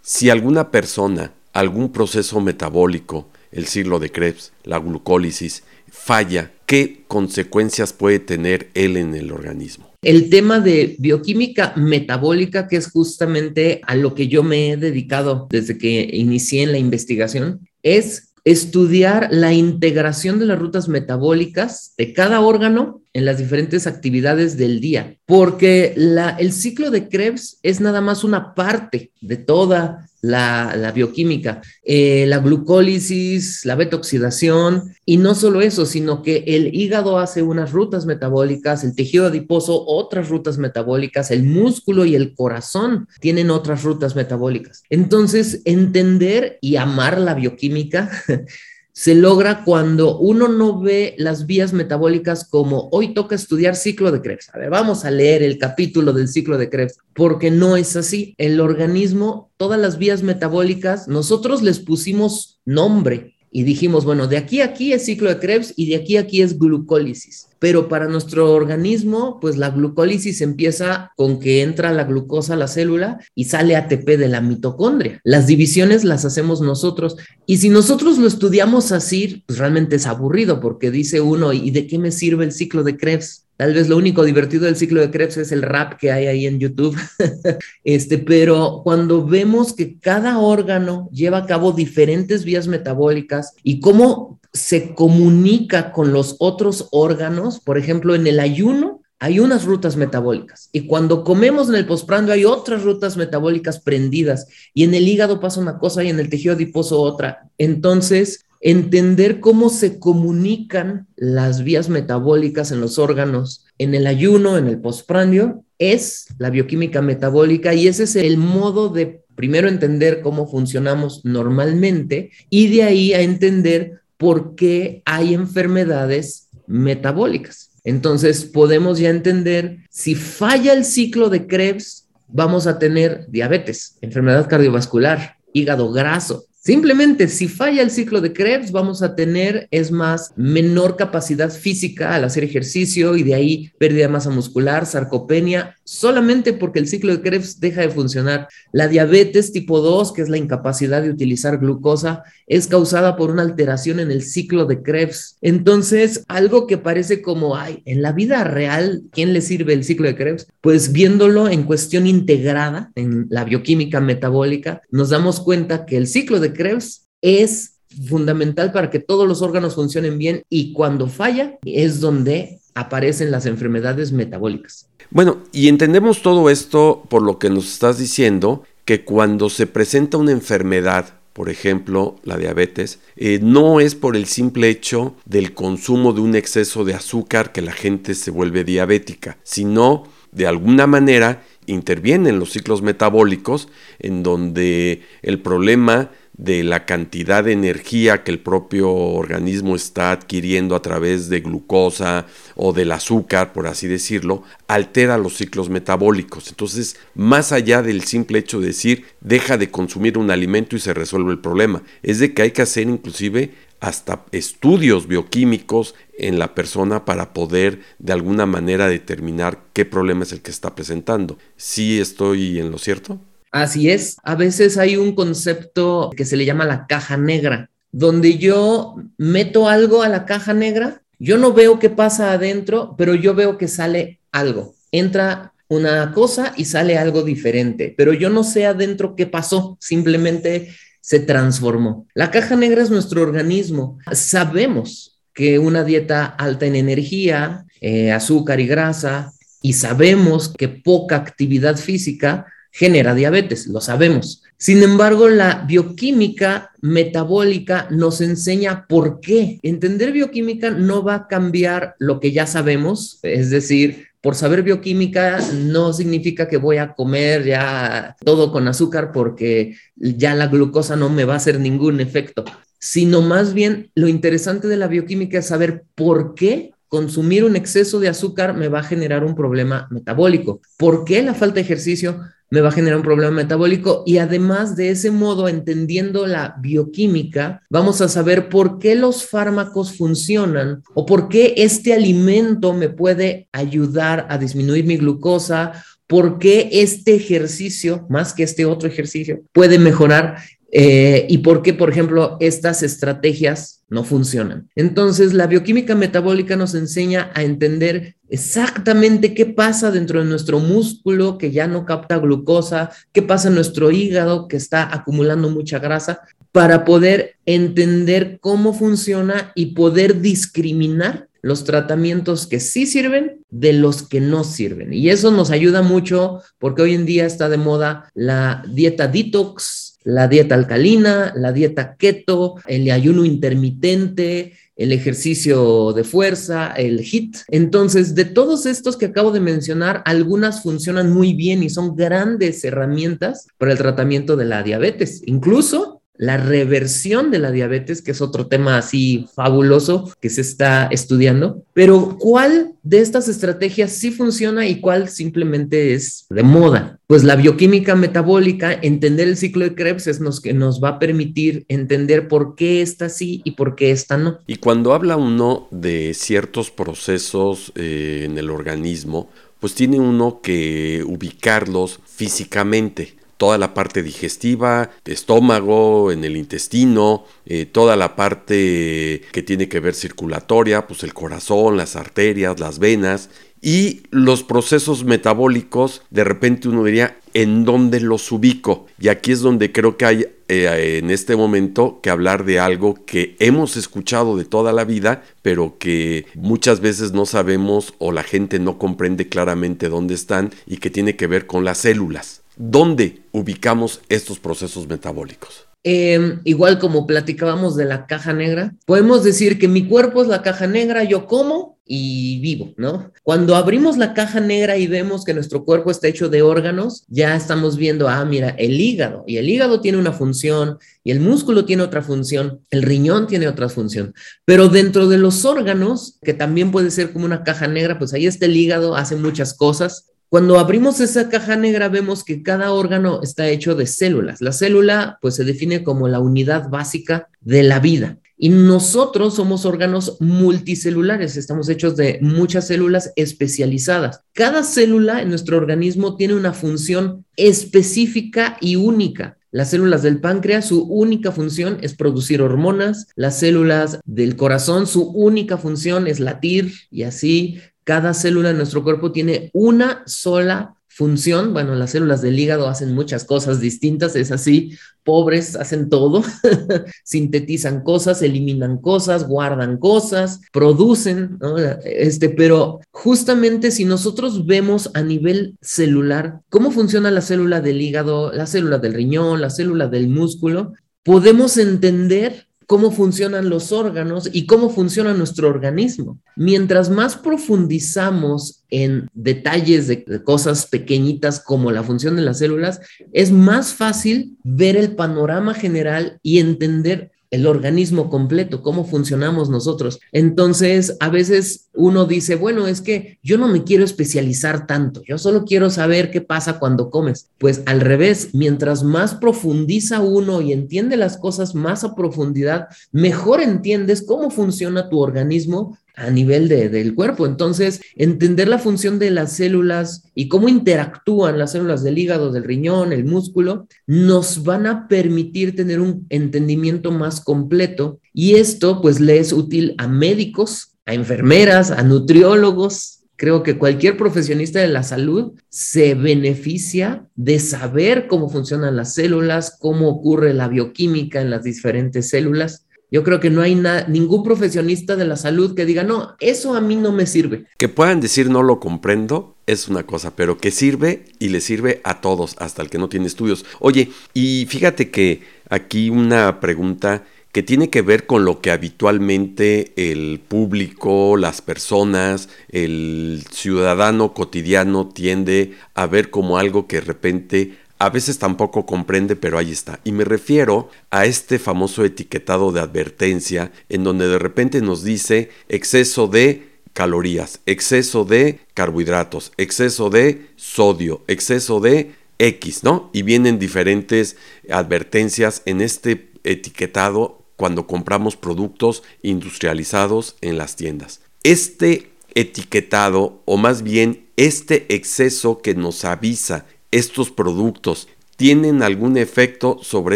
Si 0.01 0.29
alguna 0.29 0.71
persona 0.71 1.33
algún 1.53 1.91
proceso 1.91 2.39
metabólico 2.41 3.27
el 3.51 3.65
ciclo 3.65 3.99
de 3.99 4.11
Krebs, 4.11 4.51
la 4.63 4.79
glucólisis, 4.79 5.63
falla, 5.89 6.51
¿qué 6.65 7.03
consecuencias 7.07 7.93
puede 7.93 8.19
tener 8.19 8.69
él 8.73 8.97
en 8.97 9.15
el 9.15 9.31
organismo? 9.31 9.89
El 10.01 10.29
tema 10.29 10.59
de 10.59 10.95
bioquímica 10.99 11.73
metabólica, 11.75 12.67
que 12.67 12.77
es 12.77 12.91
justamente 12.91 13.81
a 13.85 13.95
lo 13.95 14.13
que 14.15 14.27
yo 14.27 14.43
me 14.43 14.71
he 14.71 14.77
dedicado 14.77 15.47
desde 15.49 15.77
que 15.77 16.09
inicié 16.13 16.63
en 16.63 16.71
la 16.71 16.77
investigación, 16.77 17.67
es 17.83 18.33
estudiar 18.45 19.27
la 19.31 19.53
integración 19.53 20.39
de 20.39 20.45
las 20.45 20.59
rutas 20.59 20.87
metabólicas 20.87 21.93
de 21.97 22.13
cada 22.13 22.39
órgano 22.39 23.01
en 23.13 23.25
las 23.25 23.37
diferentes 23.37 23.87
actividades 23.87 24.57
del 24.57 24.79
día, 24.79 25.17
porque 25.25 25.95
el 26.37 26.53
ciclo 26.53 26.91
de 26.91 27.09
Krebs 27.09 27.59
es 27.63 27.81
nada 27.81 28.01
más 28.01 28.23
una 28.23 28.53
parte 28.53 29.11
de 29.21 29.37
toda 29.37 30.09
la, 30.21 30.91
bioquímica, 30.93 31.61
eh, 31.83 32.25
la 32.27 32.39
glucólisis, 32.39 33.65
la 33.65 33.75
beta-oxidación, 33.75 34.95
y 35.05 35.17
no 35.17 35.33
solo 35.33 35.61
eso, 35.61 35.85
sino 35.85 36.21
que 36.21 36.43
el 36.47 36.75
hígado 36.75 37.19
hace 37.19 37.41
unas 37.41 37.71
rutas 37.71 38.05
metabólicas, 38.05 38.83
el 38.83 38.95
tejido 38.95 39.27
adiposo 39.27 39.85
otras 39.87 40.29
rutas 40.29 40.57
metabólicas, 40.57 41.31
el 41.31 41.43
músculo 41.43 42.05
y 42.05 42.15
el 42.15 42.33
corazón 42.35 43.07
tienen 43.19 43.49
otras 43.49 43.83
rutas 43.83 44.15
metabólicas. 44.15 44.83
Entonces, 44.89 45.61
entender 45.65 46.57
y 46.61 46.75
amar 46.75 47.19
la 47.19 47.33
bioquímica 47.33 48.11
se 48.99 49.15
logra 49.15 49.63
cuando 49.63 50.19
uno 50.19 50.49
no 50.49 50.81
ve 50.81 51.15
las 51.17 51.45
vías 51.45 51.71
metabólicas 51.71 52.43
como 52.43 52.89
hoy 52.91 53.13
toca 53.13 53.33
estudiar 53.33 53.77
ciclo 53.77 54.11
de 54.11 54.21
Krebs. 54.21 54.49
A 54.53 54.57
ver, 54.57 54.69
vamos 54.69 55.05
a 55.05 55.09
leer 55.09 55.41
el 55.41 55.57
capítulo 55.57 56.11
del 56.11 56.27
ciclo 56.27 56.57
de 56.57 56.69
Krebs, 56.69 56.97
porque 57.13 57.49
no 57.49 57.77
es 57.77 57.95
así. 57.95 58.35
El 58.37 58.59
organismo, 58.59 59.53
todas 59.55 59.79
las 59.79 59.99
vías 59.99 60.21
metabólicas, 60.21 61.07
nosotros 61.07 61.61
les 61.61 61.79
pusimos 61.79 62.59
nombre 62.65 63.38
y 63.51 63.63
dijimos, 63.63 64.05
bueno, 64.05 64.27
de 64.27 64.37
aquí 64.37 64.61
a 64.61 64.65
aquí 64.65 64.93
es 64.93 65.05
ciclo 65.05 65.29
de 65.29 65.39
Krebs 65.39 65.73
y 65.75 65.89
de 65.89 65.95
aquí 65.95 66.17
a 66.17 66.21
aquí 66.21 66.41
es 66.41 66.57
glucólisis. 66.57 67.47
Pero 67.59 67.89
para 67.89 68.07
nuestro 68.07 68.53
organismo, 68.53 69.39
pues 69.41 69.57
la 69.57 69.69
glucólisis 69.71 70.41
empieza 70.41 71.11
con 71.17 71.39
que 71.39 71.61
entra 71.61 71.91
la 71.91 72.05
glucosa 72.05 72.53
a 72.53 72.57
la 72.57 72.67
célula 72.67 73.19
y 73.35 73.45
sale 73.45 73.75
ATP 73.75 74.05
de 74.17 74.29
la 74.29 74.41
mitocondria. 74.41 75.19
Las 75.23 75.47
divisiones 75.47 76.03
las 76.03 76.23
hacemos 76.23 76.61
nosotros. 76.61 77.17
Y 77.45 77.57
si 77.57 77.69
nosotros 77.69 78.17
lo 78.17 78.27
estudiamos 78.27 78.91
así, 78.91 79.43
pues 79.45 79.59
realmente 79.59 79.97
es 79.97 80.05
aburrido 80.05 80.61
porque 80.61 80.91
dice 80.91 81.19
uno, 81.19 81.51
¿y 81.51 81.71
de 81.71 81.87
qué 81.87 81.97
me 81.97 82.11
sirve 82.11 82.45
el 82.45 82.53
ciclo 82.53 82.83
de 82.83 82.95
Krebs? 82.95 83.48
Tal 83.59 83.73
vez 83.73 83.89
lo 83.89 83.97
único 83.97 84.23
divertido 84.23 84.63
del 84.63 84.77
ciclo 84.77 85.01
de 85.01 85.11
Krebs 85.11 85.35
es 85.35 85.51
el 85.51 85.63
rap 85.63 85.99
que 85.99 86.13
hay 86.13 86.27
ahí 86.27 86.47
en 86.47 86.59
YouTube. 86.59 86.97
este, 87.83 88.17
pero 88.17 88.79
cuando 88.85 89.25
vemos 89.25 89.73
que 89.73 89.99
cada 89.99 90.39
órgano 90.39 91.09
lleva 91.11 91.39
a 91.39 91.45
cabo 91.45 91.73
diferentes 91.73 92.45
vías 92.45 92.69
metabólicas 92.69 93.51
y 93.61 93.81
cómo 93.81 94.39
se 94.53 94.95
comunica 94.95 95.91
con 95.91 96.13
los 96.13 96.37
otros 96.39 96.87
órganos, 96.91 97.59
por 97.59 97.77
ejemplo, 97.77 98.15
en 98.15 98.27
el 98.27 98.39
ayuno 98.39 99.01
hay 99.19 99.41
unas 99.41 99.65
rutas 99.65 99.97
metabólicas 99.97 100.69
y 100.71 100.87
cuando 100.87 101.25
comemos 101.25 101.67
en 101.67 101.75
el 101.75 101.85
postprandio 101.85 102.33
hay 102.33 102.45
otras 102.45 102.83
rutas 102.83 103.17
metabólicas 103.17 103.81
prendidas 103.81 104.47
y 104.73 104.85
en 104.85 104.93
el 104.93 105.05
hígado 105.05 105.41
pasa 105.41 105.59
una 105.59 105.79
cosa 105.79 106.01
y 106.05 106.07
en 106.07 106.21
el 106.21 106.29
tejido 106.29 106.53
adiposo 106.55 107.01
otra. 107.01 107.49
Entonces, 107.57 108.45
entender 108.59 109.39
cómo 109.39 109.69
se 109.69 109.99
comunican 109.99 111.07
las 111.15 111.63
vías 111.63 111.89
metabólicas 111.89 112.71
en 112.71 112.81
los 112.81 112.99
órganos 112.99 113.65
en 113.77 113.95
el 113.95 114.07
ayuno, 114.07 114.57
en 114.57 114.67
el 114.67 114.79
postprandio, 114.79 115.63
es 115.77 116.27
la 116.37 116.49
bioquímica 116.49 117.01
metabólica 117.01 117.73
y 117.73 117.87
ese 117.87 118.03
es 118.03 118.15
el 118.17 118.37
modo 118.37 118.89
de 118.89 119.21
primero 119.35 119.69
entender 119.69 120.21
cómo 120.21 120.47
funcionamos 120.47 121.21
normalmente 121.23 122.31
y 122.49 122.75
de 122.75 122.83
ahí 122.83 123.13
a 123.13 123.21
entender 123.21 124.01
por 124.17 124.55
qué 124.55 125.01
hay 125.05 125.33
enfermedades 125.33 126.49
metabólicas. 126.67 127.71
Entonces 127.85 128.43
podemos 128.43 128.99
ya 128.99 129.09
entender 129.09 129.77
si 129.89 130.15
falla 130.15 130.73
el 130.73 130.83
ciclo 130.83 131.29
de 131.29 131.47
Krebs, 131.47 132.09
vamos 132.27 132.67
a 132.67 132.77
tener 132.77 133.25
diabetes, 133.29 133.97
enfermedad 134.01 134.49
cardiovascular, 134.49 135.37
hígado 135.53 135.91
graso, 135.93 136.45
Simplemente 136.61 137.29
si 137.29 137.47
falla 137.47 137.81
el 137.81 137.89
ciclo 137.89 138.19
de 138.19 138.33
Krebs, 138.33 138.73
vamos 138.73 139.01
a 139.01 139.15
tener, 139.15 139.69
es 139.71 139.91
más, 139.91 140.33
menor 140.35 140.97
capacidad 140.97 141.49
física 141.49 142.13
al 142.13 142.25
hacer 142.25 142.43
ejercicio 142.43 143.15
y 143.15 143.23
de 143.23 143.33
ahí 143.33 143.71
pérdida 143.77 144.07
de 144.07 144.11
masa 144.11 144.29
muscular, 144.29 144.85
sarcopenia, 144.85 145.77
solamente 145.85 146.51
porque 146.51 146.79
el 146.79 146.87
ciclo 146.89 147.15
de 147.15 147.21
Krebs 147.21 147.61
deja 147.61 147.79
de 147.79 147.89
funcionar. 147.89 148.49
La 148.73 148.89
diabetes 148.89 149.53
tipo 149.53 149.79
2, 149.79 150.11
que 150.11 150.21
es 150.21 150.27
la 150.27 150.37
incapacidad 150.37 151.01
de 151.01 151.09
utilizar 151.09 151.59
glucosa, 151.59 152.23
es 152.45 152.67
causada 152.67 153.15
por 153.15 153.31
una 153.31 153.41
alteración 153.41 154.01
en 154.01 154.11
el 154.11 154.21
ciclo 154.21 154.65
de 154.65 154.81
Krebs. 154.81 155.37
Entonces, 155.41 156.25
algo 156.27 156.67
que 156.67 156.77
parece 156.77 157.21
como, 157.21 157.55
ay, 157.55 157.81
en 157.85 158.01
la 158.01 158.11
vida 158.11 158.43
real, 158.43 159.03
¿quién 159.13 159.31
le 159.31 159.39
sirve 159.39 159.71
el 159.71 159.85
ciclo 159.85 160.07
de 160.07 160.17
Krebs? 160.17 160.47
Pues 160.59 160.91
viéndolo 160.91 161.47
en 161.47 161.63
cuestión 161.63 162.05
integrada, 162.05 162.91
en 162.95 163.27
la 163.29 163.45
bioquímica 163.45 164.01
metabólica, 164.01 164.81
nos 164.91 165.09
damos 165.09 165.39
cuenta 165.39 165.85
que 165.85 165.95
el 165.95 166.07
ciclo 166.07 166.41
de 166.41 166.48
Krebs 166.53 167.07
es 167.21 167.75
fundamental 168.07 168.71
para 168.71 168.89
que 168.89 168.99
todos 168.99 169.27
los 169.27 169.41
órganos 169.41 169.75
funcionen 169.75 170.17
bien 170.17 170.43
y 170.49 170.73
cuando 170.73 171.07
falla 171.07 171.57
es 171.65 171.99
donde 171.99 172.59
aparecen 172.75 173.31
las 173.31 173.45
enfermedades 173.45 174.11
metabólicas. 174.11 174.87
Bueno, 175.09 175.39
y 175.51 175.67
entendemos 175.67 176.21
todo 176.21 176.49
esto 176.49 177.03
por 177.09 177.23
lo 177.23 177.39
que 177.39 177.49
nos 177.49 177.71
estás 177.71 177.97
diciendo, 177.97 178.63
que 178.85 179.03
cuando 179.03 179.49
se 179.49 179.67
presenta 179.67 180.17
una 180.17 180.31
enfermedad, 180.31 181.13
por 181.33 181.49
ejemplo, 181.49 182.15
la 182.23 182.37
diabetes, 182.37 182.99
eh, 183.15 183.39
no 183.41 183.79
es 183.79 183.95
por 183.95 184.15
el 184.15 184.25
simple 184.25 184.69
hecho 184.69 185.15
del 185.25 185.53
consumo 185.53 186.13
de 186.13 186.21
un 186.21 186.35
exceso 186.35 186.83
de 186.83 186.93
azúcar 186.93 187.51
que 187.51 187.61
la 187.61 187.71
gente 187.71 188.13
se 188.13 188.31
vuelve 188.31 188.63
diabética, 188.63 189.37
sino 189.43 190.03
de 190.31 190.47
alguna 190.47 190.87
manera 190.87 191.43
intervienen 191.69 192.39
los 192.39 192.51
ciclos 192.51 192.81
metabólicos 192.81 193.69
en 193.99 194.23
donde 194.23 195.01
el 195.21 195.39
problema 195.39 196.11
de 196.39 196.63
la 196.63 196.85
cantidad 196.85 197.43
de 197.43 197.51
energía 197.51 198.23
que 198.23 198.31
el 198.31 198.39
propio 198.39 198.89
organismo 198.89 199.75
está 199.75 200.13
adquiriendo 200.13 200.73
a 200.73 200.81
través 200.81 201.27
de 201.27 201.41
glucosa 201.41 202.27
o 202.55 202.71
del 202.71 202.93
azúcar, 202.93 203.51
por 203.51 203.67
así 203.67 203.87
decirlo, 203.87 204.43
altera 204.67 205.17
los 205.17 205.35
ciclos 205.35 205.69
metabólicos. 205.69 206.47
Entonces, 206.47 206.95
más 207.13 207.51
allá 207.51 207.81
del 207.81 208.03
simple 208.03 208.39
hecho 208.39 208.61
de 208.61 208.67
decir, 208.67 209.05
deja 209.19 209.57
de 209.57 209.69
consumir 209.69 210.17
un 210.17 210.31
alimento 210.31 210.77
y 210.77 210.79
se 210.79 210.93
resuelve 210.93 211.33
el 211.33 211.39
problema, 211.39 211.83
es 212.03 212.19
de 212.19 212.33
que 212.33 212.43
hay 212.43 212.51
que 212.51 212.61
hacer 212.61 212.87
inclusive 212.87 213.51
hasta 213.79 214.25
estudios 214.31 215.07
bioquímicos 215.07 215.95
en 216.17 216.37
la 216.39 216.53
persona 216.53 217.05
para 217.05 217.33
poder 217.33 217.79
de 217.97 218.13
alguna 218.13 218.45
manera 218.45 218.87
determinar 218.87 219.59
qué 219.73 219.85
problema 219.85 220.23
es 220.23 220.31
el 220.31 220.41
que 220.41 220.51
está 220.51 220.75
presentando. 220.75 221.37
¿Sí 221.55 221.99
estoy 221.99 222.59
en 222.59 222.71
lo 222.71 222.77
cierto? 222.77 223.19
Así 223.51 223.89
es, 223.89 224.17
a 224.23 224.35
veces 224.35 224.77
hay 224.77 224.95
un 224.97 225.15
concepto 225.15 226.11
que 226.15 226.25
se 226.25 226.37
le 226.37 226.45
llama 226.45 226.65
la 226.65 226.85
caja 226.85 227.17
negra, 227.17 227.69
donde 227.91 228.37
yo 228.37 228.97
meto 229.17 229.67
algo 229.67 230.03
a 230.03 230.09
la 230.09 230.25
caja 230.25 230.53
negra, 230.53 231.01
yo 231.17 231.37
no 231.37 231.53
veo 231.53 231.79
qué 231.79 231.89
pasa 231.89 232.31
adentro, 232.31 232.95
pero 232.97 233.15
yo 233.15 233.33
veo 233.33 233.57
que 233.57 233.67
sale 233.67 234.19
algo. 234.31 234.75
Entra 234.91 235.53
una 235.67 236.11
cosa 236.13 236.53
y 236.57 236.65
sale 236.65 236.97
algo 236.97 237.23
diferente, 237.23 237.93
pero 237.97 238.13
yo 238.13 238.29
no 238.29 238.43
sé 238.43 238.65
adentro 238.65 239.15
qué 239.15 239.25
pasó, 239.25 239.77
simplemente 239.79 240.69
se 241.09 241.19
transformó. 241.19 242.05
La 242.13 242.29
caja 242.29 242.55
negra 242.55 242.83
es 242.83 242.91
nuestro 242.91 243.23
organismo. 243.23 243.97
Sabemos 244.11 245.19
que 245.33 245.57
una 245.57 245.83
dieta 245.83 246.23
alta 246.23 246.67
en 246.67 246.75
energía, 246.75 247.65
eh, 247.81 248.11
azúcar 248.11 248.59
y 248.59 248.67
grasa, 248.67 249.33
y 249.59 249.73
sabemos 249.73 250.53
que 250.55 250.67
poca 250.67 251.15
actividad 251.15 251.77
física 251.77 252.45
genera 252.71 253.15
diabetes, 253.15 253.65
lo 253.65 253.81
sabemos. 253.81 254.43
Sin 254.57 254.83
embargo, 254.83 255.29
la 255.29 255.65
bioquímica 255.67 256.69
metabólica 256.79 257.87
nos 257.89 258.21
enseña 258.21 258.85
por 258.87 259.19
qué. 259.19 259.57
Entender 259.63 260.11
bioquímica 260.11 260.69
no 260.69 261.03
va 261.03 261.15
a 261.15 261.27
cambiar 261.27 261.95
lo 261.97 262.19
que 262.19 262.33
ya 262.33 262.45
sabemos, 262.45 263.17
es 263.23 263.49
decir, 263.49 264.08
por 264.21 264.35
saber 264.35 264.63
bioquímica 264.63 265.39
no 265.53 265.93
significa 265.93 266.47
que 266.47 266.57
voy 266.57 266.77
a 266.77 266.93
comer 266.93 267.45
ya 267.45 268.15
todo 268.23 268.51
con 268.51 268.67
azúcar 268.67 269.11
porque 269.11 269.75
ya 269.95 270.35
la 270.35 270.47
glucosa 270.47 270.95
no 270.95 271.09
me 271.09 271.25
va 271.25 271.33
a 271.33 271.37
hacer 271.37 271.59
ningún 271.59 272.01
efecto, 272.01 272.43
sino 272.79 273.21
más 273.21 273.53
bien 273.53 273.91
lo 273.95 274.07
interesante 274.07 274.67
de 274.67 274.77
la 274.77 274.87
bioquímica 274.87 275.39
es 275.39 275.47
saber 275.47 275.83
por 275.95 276.35
qué 276.35 276.71
consumir 276.89 277.43
un 277.43 277.55
exceso 277.55 277.99
de 277.99 278.09
azúcar 278.09 278.57
me 278.57 278.67
va 278.67 278.79
a 278.79 278.83
generar 278.83 279.23
un 279.23 279.35
problema 279.35 279.87
metabólico. 279.91 280.59
¿Por 280.75 281.05
qué 281.05 281.21
la 281.21 281.35
falta 281.35 281.55
de 281.55 281.61
ejercicio 281.61 282.19
me 282.49 282.61
va 282.61 282.69
a 282.69 282.71
generar 282.71 282.97
un 282.97 283.03
problema 283.03 283.31
metabólico? 283.31 284.03
Y 284.05 284.17
además 284.17 284.75
de 284.75 284.89
ese 284.89 285.11
modo, 285.11 285.47
entendiendo 285.47 286.25
la 286.25 286.55
bioquímica, 286.59 287.61
vamos 287.69 288.01
a 288.01 288.09
saber 288.09 288.49
por 288.49 288.79
qué 288.79 288.95
los 288.95 289.25
fármacos 289.25 289.97
funcionan 289.97 290.83
o 290.93 291.05
por 291.05 291.29
qué 291.29 291.53
este 291.57 291.93
alimento 291.93 292.73
me 292.73 292.89
puede 292.89 293.47
ayudar 293.51 294.25
a 294.29 294.37
disminuir 294.37 294.85
mi 294.85 294.97
glucosa, 294.97 295.73
por 296.07 296.39
qué 296.39 296.69
este 296.71 297.15
ejercicio, 297.15 298.07
más 298.09 298.33
que 298.33 298.43
este 298.43 298.65
otro 298.65 298.87
ejercicio, 298.87 299.41
puede 299.53 299.77
mejorar 299.77 300.37
Eh, 300.71 301.25
y 301.27 301.39
por 301.39 301.63
qué, 301.63 301.73
por 301.73 301.89
ejemplo, 301.89 302.37
estas 302.39 302.83
estrategias 302.83 303.78
no 303.89 304.03
funcionan. 304.03 304.69
Entonces, 304.75 305.33
la 305.33 305.47
bioquímica 305.47 305.95
metabólica 305.95 306.55
nos 306.55 306.75
enseña 306.75 307.31
a 307.33 307.43
entender 307.43 308.15
exactamente 308.29 309.33
qué 309.33 309.45
pasa 309.45 309.91
dentro 309.91 310.19
de 310.19 310.25
nuestro 310.25 310.59
músculo 310.59 311.37
que 311.37 311.51
ya 311.51 311.67
no 311.67 311.85
capta 311.85 312.17
glucosa, 312.17 312.91
qué 313.11 313.21
pasa 313.21 313.47
en 313.47 313.55
nuestro 313.55 313.91
hígado 313.91 314.47
que 314.47 314.57
está 314.57 314.93
acumulando 314.93 315.49
mucha 315.49 315.79
grasa, 315.79 316.21
para 316.51 316.83
poder 316.85 317.35
entender 317.45 318.39
cómo 318.41 318.73
funciona 318.73 319.51
y 319.55 319.67
poder 319.67 320.21
discriminar 320.21 321.27
los 321.41 321.63
tratamientos 321.63 322.47
que 322.47 322.59
sí 322.59 322.85
sirven 322.85 323.41
de 323.49 323.73
los 323.73 324.07
que 324.07 324.19
no 324.19 324.43
sirven. 324.43 324.93
Y 324.93 325.09
eso 325.09 325.31
nos 325.31 325.51
ayuda 325.51 325.81
mucho 325.81 326.41
porque 326.57 326.81
hoy 326.81 326.95
en 326.95 327.05
día 327.05 327.25
está 327.25 327.49
de 327.49 327.57
moda 327.57 328.11
la 328.13 328.63
dieta 328.67 329.07
detox, 329.07 329.88
la 330.03 330.27
dieta 330.27 330.55
alcalina, 330.55 331.33
la 331.35 331.51
dieta 331.51 331.95
keto, 331.95 332.55
el 332.67 332.89
ayuno 332.91 333.25
intermitente, 333.25 334.53
el 334.75 334.93
ejercicio 334.93 335.91
de 335.91 336.05
fuerza, 336.05 336.71
el 336.71 337.01
HIT. 337.01 337.37
Entonces, 337.49 338.15
de 338.15 338.23
todos 338.23 338.65
estos 338.65 338.95
que 338.95 339.07
acabo 339.07 339.31
de 339.31 339.41
mencionar, 339.41 340.01
algunas 340.05 340.63
funcionan 340.63 341.11
muy 341.11 341.33
bien 341.33 341.63
y 341.63 341.69
son 341.69 341.97
grandes 341.97 342.63
herramientas 342.63 343.47
para 343.57 343.73
el 343.73 343.77
tratamiento 343.77 344.37
de 344.37 344.45
la 344.45 344.63
diabetes. 344.63 345.21
Incluso 345.25 345.98
la 346.19 346.35
reversión 346.35 347.31
de 347.31 347.39
la 347.39 347.49
diabetes, 347.49 348.01
que 348.01 348.11
es 348.11 348.21
otro 348.21 348.47
tema 348.47 348.77
así 348.77 349.25
fabuloso 349.33 350.11
que 350.19 350.29
se 350.29 350.41
está 350.41 350.87
estudiando. 350.91 351.63
Pero 351.73 352.17
¿cuál 352.19 352.73
de 352.83 352.99
estas 352.99 353.29
estrategias 353.29 353.93
sí 353.93 354.11
funciona 354.11 354.67
y 354.67 354.81
cuál 354.81 355.07
simplemente 355.07 355.93
es 355.93 356.25
de 356.29 356.43
moda? 356.43 356.99
Pues 357.07 357.23
la 357.23 357.37
bioquímica 357.37 357.95
metabólica, 357.95 358.73
entender 358.73 359.29
el 359.29 359.37
ciclo 359.37 359.63
de 359.63 359.75
Krebs 359.75 360.07
es 360.07 360.19
que 360.41 360.53
nos 360.53 360.83
va 360.83 360.89
a 360.89 360.99
permitir 360.99 361.63
entender 361.69 362.27
por 362.27 362.55
qué 362.55 362.81
esta 362.81 363.07
sí 363.07 363.39
y 363.45 363.51
por 363.51 363.75
qué 363.75 363.91
esta 363.91 364.17
no. 364.17 364.39
Y 364.45 364.57
cuando 364.57 364.93
habla 364.93 365.15
uno 365.15 365.69
de 365.71 366.13
ciertos 366.13 366.69
procesos 366.69 367.71
eh, 367.75 368.23
en 368.25 368.37
el 368.37 368.49
organismo, 368.49 369.29
pues 369.61 369.73
tiene 369.73 370.01
uno 370.01 370.41
que 370.41 371.01
ubicarlos 371.07 372.01
físicamente 372.05 373.18
toda 373.39 373.57
la 373.57 373.73
parte 373.73 374.03
digestiva, 374.03 374.91
estómago, 375.05 376.11
en 376.11 376.25
el 376.25 376.35
intestino, 376.35 377.23
eh, 377.45 377.65
toda 377.65 377.95
la 377.95 378.17
parte 378.17 379.21
que 379.31 379.43
tiene 379.43 379.69
que 379.69 379.79
ver 379.79 379.95
circulatoria, 379.95 380.85
pues 380.87 381.03
el 381.03 381.13
corazón, 381.13 381.77
las 381.77 381.95
arterias, 381.95 382.59
las 382.59 382.79
venas. 382.79 383.29
Y 383.61 384.03
los 384.11 384.43
procesos 384.43 385.05
metabólicos, 385.05 386.01
de 386.09 386.25
repente 386.25 386.67
uno 386.67 386.83
diría, 386.83 387.17
¿en 387.33 387.63
dónde 387.63 388.01
los 388.01 388.29
ubico? 388.29 388.87
Y 388.99 389.07
aquí 389.07 389.31
es 389.31 389.39
donde 389.39 389.71
creo 389.71 389.95
que 389.95 390.05
hay 390.05 390.25
eh, 390.49 390.99
en 391.01 391.09
este 391.09 391.37
momento 391.37 391.99
que 392.03 392.09
hablar 392.09 392.43
de 392.43 392.59
algo 392.59 393.05
que 393.05 393.37
hemos 393.39 393.77
escuchado 393.77 394.35
de 394.35 394.43
toda 394.43 394.73
la 394.73 394.83
vida, 394.83 395.23
pero 395.41 395.77
que 395.77 396.25
muchas 396.35 396.81
veces 396.81 397.13
no 397.13 397.25
sabemos 397.25 397.93
o 397.99 398.11
la 398.11 398.23
gente 398.23 398.59
no 398.59 398.77
comprende 398.77 399.29
claramente 399.29 399.87
dónde 399.87 400.15
están 400.15 400.51
y 400.67 400.77
que 400.77 400.89
tiene 400.89 401.15
que 401.15 401.27
ver 401.27 401.45
con 401.45 401.63
las 401.63 401.79
células. 401.79 402.41
¿Dónde 402.61 403.21
ubicamos 403.31 404.01
estos 404.09 404.37
procesos 404.37 404.85
metabólicos? 404.85 405.69
Em, 405.81 406.41
igual 406.43 406.77
como 406.77 407.07
platicábamos 407.07 407.77
de 407.77 407.85
la 407.85 408.05
caja 408.05 408.33
negra, 408.33 408.75
podemos 408.85 409.23
decir 409.23 409.57
que 409.57 409.69
mi 409.69 409.87
cuerpo 409.87 410.21
es 410.21 410.27
la 410.27 410.41
caja 410.41 410.67
negra, 410.67 411.05
yo 411.05 411.25
como 411.25 411.79
y 411.85 412.41
vivo, 412.41 412.73
¿no? 412.75 413.13
Cuando 413.23 413.55
abrimos 413.55 413.95
la 413.95 414.13
caja 414.13 414.41
negra 414.41 414.75
y 414.75 414.87
vemos 414.87 415.23
que 415.23 415.33
nuestro 415.33 415.63
cuerpo 415.63 415.89
está 415.89 416.09
hecho 416.09 416.27
de 416.27 416.41
órganos, 416.41 417.05
ya 417.07 417.33
estamos 417.33 417.77
viendo, 417.77 418.09
ah, 418.09 418.25
mira, 418.25 418.49
el 418.49 418.79
hígado, 418.79 419.23
y 419.25 419.37
el 419.37 419.47
hígado 419.47 419.79
tiene 419.79 419.97
una 419.97 420.11
función, 420.11 420.79
y 421.01 421.11
el 421.11 421.21
músculo 421.21 421.63
tiene 421.63 421.83
otra 421.83 422.01
función, 422.01 422.59
el 422.71 422.83
riñón 422.83 423.25
tiene 423.25 423.47
otra 423.47 423.69
función, 423.69 424.13
pero 424.43 424.67
dentro 424.67 425.07
de 425.07 425.17
los 425.17 425.45
órganos, 425.45 426.19
que 426.21 426.33
también 426.33 426.71
puede 426.71 426.91
ser 426.91 427.13
como 427.13 427.23
una 427.23 427.43
caja 427.43 427.67
negra, 427.67 427.97
pues 427.97 428.13
ahí 428.13 428.27
está 428.27 428.47
el 428.47 428.57
hígado, 428.57 428.97
hace 428.97 429.15
muchas 429.15 429.53
cosas, 429.53 430.08
cuando 430.29 430.59
abrimos 430.59 430.99
esa 430.99 431.27
caja 431.27 431.55
negra 431.55 431.89
vemos 431.89 432.23
que 432.23 432.43
cada 432.43 432.71
órgano 432.71 433.21
está 433.23 433.49
hecho 433.49 433.73
de 433.73 433.87
células. 433.87 434.41
La 434.41 434.51
célula 434.51 435.17
pues 435.21 435.35
se 435.35 435.43
define 435.43 435.83
como 435.83 436.07
la 436.07 436.19
unidad 436.19 436.69
básica 436.69 437.29
de 437.41 437.63
la 437.63 437.79
vida. 437.79 438.19
Y 438.37 438.49
nosotros 438.49 439.35
somos 439.35 439.65
órganos 439.65 440.17
multicelulares, 440.21 441.35
estamos 441.35 441.67
hechos 441.67 441.97
de 441.97 442.19
muchas 442.21 442.67
células 442.67 443.11
especializadas. 443.15 444.21
Cada 444.33 444.63
célula 444.63 445.21
en 445.21 445.29
nuestro 445.29 445.57
organismo 445.57 446.15
tiene 446.15 446.35
una 446.35 446.53
función 446.53 447.25
específica 447.35 448.55
y 448.61 448.75
única. 448.75 449.39
Las 449.51 449.71
células 449.71 450.03
del 450.03 450.21
páncreas, 450.21 450.67
su 450.67 450.83
única 450.83 451.31
función 451.31 451.79
es 451.81 451.95
producir 451.95 452.41
hormonas. 452.41 453.07
Las 453.15 453.39
células 453.39 453.99
del 454.05 454.35
corazón, 454.35 454.85
su 454.85 455.09
única 455.09 455.57
función 455.57 456.05
es 456.05 456.19
latir 456.19 456.71
y 456.91 457.03
así 457.03 457.59
cada 457.89 458.13
célula 458.13 458.49
de 458.49 458.53
nuestro 458.53 458.83
cuerpo 458.83 459.11
tiene 459.11 459.49
una 459.51 460.03
sola 460.05 460.75
función. 460.89 461.53
Bueno, 461.53 461.73
las 461.73 461.89
células 461.89 462.21
del 462.21 462.37
hígado 462.37 462.67
hacen 462.67 462.93
muchas 462.93 463.23
cosas 463.23 463.59
distintas, 463.59 464.15
es 464.15 464.31
así, 464.31 464.77
pobres 465.03 465.55
hacen 465.55 465.89
todo, 465.89 466.23
sintetizan 467.03 467.81
cosas, 467.81 468.21
eliminan 468.21 468.77
cosas, 468.77 469.27
guardan 469.27 469.79
cosas, 469.79 470.39
producen, 470.51 471.39
Este, 471.83 472.29
pero 472.29 472.79
justamente 472.91 473.71
si 473.71 473.85
nosotros 473.85 474.45
vemos 474.45 474.91
a 474.93 475.01
nivel 475.01 475.57
celular 475.59 476.41
cómo 476.49 476.69
funciona 476.69 477.09
la 477.09 477.21
célula 477.21 477.59
del 477.59 477.81
hígado, 477.81 478.31
la 478.31 478.45
célula 478.45 478.77
del 478.77 478.93
riñón, 478.93 479.41
la 479.41 479.49
célula 479.49 479.87
del 479.87 480.09
músculo, 480.09 480.73
podemos 481.01 481.57
entender 481.57 482.48
cómo 482.69 482.91
funcionan 482.91 483.49
los 483.49 483.71
órganos 483.71 484.29
y 484.31 484.45
cómo 484.45 484.69
funciona 484.69 485.15
nuestro 485.15 485.49
organismo. 485.49 486.19
Mientras 486.35 486.91
más 486.91 487.15
profundizamos 487.15 488.63
en 488.69 489.09
detalles 489.15 489.87
de, 489.87 490.23
cosas 490.23 490.67
pequeñitas 490.67 491.39
como 491.39 491.71
la 491.71 491.81
función 491.81 492.15
de 492.15 492.21
las 492.21 492.37
células, 492.37 492.79
es 493.11 493.31
más 493.31 493.73
fácil 493.73 494.37
ver 494.43 494.77
el 494.77 494.95
panorama 494.95 495.55
general 495.55 496.19
y 496.21 496.37
entender 496.37 497.11
el 497.31 497.45
organismo 497.45 498.09
completo, 498.09 498.61
cómo 498.63 498.85
funcionamos 498.85 499.49
nosotros. 499.49 499.99
Entonces, 500.11 500.97
a 500.99 501.09
veces 501.09 501.69
uno 501.73 502.05
dice, 502.05 502.35
bueno, 502.35 502.67
es 502.67 502.81
que 502.81 503.19
yo 503.21 503.37
no 503.37 503.47
me 503.47 503.63
quiero 503.63 503.83
especializar 503.83 504.65
tanto, 504.67 505.01
yo 505.07 505.17
solo 505.17 505.45
quiero 505.45 505.69
saber 505.69 506.11
qué 506.11 506.21
pasa 506.21 506.59
cuando 506.59 506.89
comes. 506.89 507.29
Pues 507.37 507.61
al 507.65 507.81
revés, 507.81 508.29
mientras 508.33 508.83
más 508.83 509.15
profundiza 509.15 510.01
uno 510.01 510.41
y 510.41 510.53
entiende 510.53 510.97
las 510.97 511.17
cosas 511.17 511.55
más 511.55 511.83
a 511.83 511.95
profundidad, 511.95 512.67
mejor 512.91 513.41
entiendes 513.41 514.03
cómo 514.05 514.31
funciona 514.31 514.89
tu 514.89 514.99
organismo 514.99 515.77
a 515.99 516.09
nivel 516.09 516.47
de, 516.47 516.69
del 516.69 516.95
cuerpo. 516.95 517.25
Entonces, 517.25 517.81
entender 517.95 518.47
la 518.47 518.57
función 518.57 518.99
de 518.99 519.11
las 519.11 519.33
células 519.33 520.03
y 520.15 520.29
cómo 520.29 520.47
interactúan 520.47 521.37
las 521.37 521.51
células 521.51 521.83
del 521.83 521.97
hígado, 521.97 522.31
del 522.31 522.45
riñón, 522.45 522.93
el 522.93 523.05
músculo, 523.05 523.67
nos 523.85 524.43
van 524.43 524.65
a 524.65 524.87
permitir 524.87 525.55
tener 525.55 525.79
un 525.79 526.05
entendimiento 526.09 526.91
más 526.91 527.21
completo 527.21 527.99
y 528.13 528.35
esto 528.35 528.81
pues 528.81 528.99
le 528.99 529.19
es 529.19 529.33
útil 529.33 529.75
a 529.77 529.87
médicos, 529.87 530.77
a 530.85 530.93
enfermeras, 530.93 531.71
a 531.71 531.83
nutriólogos. 531.83 533.03
Creo 533.17 533.43
que 533.43 533.57
cualquier 533.57 533.97
profesionista 533.97 534.59
de 534.59 534.69
la 534.69 534.83
salud 534.83 535.33
se 535.49 535.93
beneficia 535.93 537.05
de 537.15 537.39
saber 537.39 538.07
cómo 538.07 538.29
funcionan 538.29 538.77
las 538.77 538.93
células, 538.93 539.57
cómo 539.59 539.89
ocurre 539.89 540.33
la 540.33 540.47
bioquímica 540.47 541.19
en 541.19 541.29
las 541.29 541.43
diferentes 541.43 542.09
células 542.09 542.65
yo 542.91 543.03
creo 543.03 543.19
que 543.19 543.29
no 543.29 543.41
hay 543.41 543.55
ningún 543.87 544.23
profesionista 544.23 544.95
de 544.95 545.05
la 545.05 545.15
salud 545.15 545.55
que 545.55 545.65
diga, 545.65 545.83
no, 545.83 546.15
eso 546.19 546.55
a 546.55 546.61
mí 546.61 546.75
no 546.75 546.91
me 546.91 547.05
sirve. 547.05 547.45
Que 547.57 547.69
puedan 547.69 548.01
decir 548.01 548.29
no 548.29 548.43
lo 548.43 548.59
comprendo 548.59 549.35
es 549.45 549.67
una 549.67 549.83
cosa, 549.83 550.15
pero 550.15 550.37
que 550.37 550.51
sirve 550.51 551.05
y 551.17 551.29
le 551.29 551.41
sirve 551.41 551.81
a 551.83 552.01
todos, 552.01 552.35
hasta 552.39 552.61
el 552.61 552.69
que 552.69 552.77
no 552.77 552.89
tiene 552.89 553.07
estudios. 553.07 553.45
Oye, 553.59 553.91
y 554.13 554.45
fíjate 554.47 554.91
que 554.91 555.21
aquí 555.49 555.89
una 555.89 556.39
pregunta 556.39 557.03
que 557.31 557.43
tiene 557.43 557.69
que 557.69 557.83
ver 557.83 558.07
con 558.07 558.25
lo 558.25 558.41
que 558.41 558.51
habitualmente 558.51 559.71
el 559.75 560.19
público, 560.19 561.15
las 561.15 561.41
personas, 561.41 562.29
el 562.49 563.23
ciudadano 563.31 564.13
cotidiano 564.13 564.87
tiende 564.87 565.53
a 565.75 565.85
ver 565.85 566.09
como 566.09 566.39
algo 566.39 566.67
que 566.67 566.77
de 566.77 566.81
repente 566.81 567.57
a 567.79 567.89
veces 567.89 568.19
tampoco 568.19 568.65
comprende, 568.65 569.15
pero 569.15 569.37
ahí 569.37 569.51
está. 569.51 569.79
Y 569.85 569.93
me 569.93 570.03
refiero 570.03 570.69
a 570.91 571.05
este 571.05 571.39
famoso 571.39 571.85
etiquetado 571.85 572.51
de 572.51 572.59
advertencia 572.59 573.51
en 573.69 573.85
donde 573.85 574.07
de 574.07 574.19
repente 574.19 574.61
nos 574.61 574.83
dice 574.83 575.29
exceso 575.47 576.07
de 576.07 576.49
calorías, 576.73 577.39
exceso 577.45 578.03
de 578.03 578.41
carbohidratos, 578.53 579.31
exceso 579.37 579.89
de 579.89 580.27
sodio, 580.35 581.03
exceso 581.07 581.61
de 581.61 581.95
X, 582.19 582.63
¿no? 582.63 582.89
Y 582.93 583.03
vienen 583.03 583.39
diferentes 583.39 584.17
advertencias 584.51 585.41
en 585.45 585.61
este 585.61 586.11
etiquetado 586.25 587.23
cuando 587.37 587.65
compramos 587.65 588.17
productos 588.17 588.83
industrializados 589.01 590.17
en 590.19 590.37
las 590.37 590.57
tiendas. 590.57 590.99
Este 591.23 591.91
etiquetado, 592.13 593.21
o 593.23 593.37
más 593.37 593.63
bien 593.63 594.09
este 594.17 594.65
exceso 594.75 595.41
que 595.41 595.55
nos 595.55 595.85
avisa 595.85 596.45
estos 596.71 597.11
productos 597.11 597.87
tienen 598.15 598.63
algún 598.63 598.97
efecto 598.97 599.59
sobre 599.61 599.95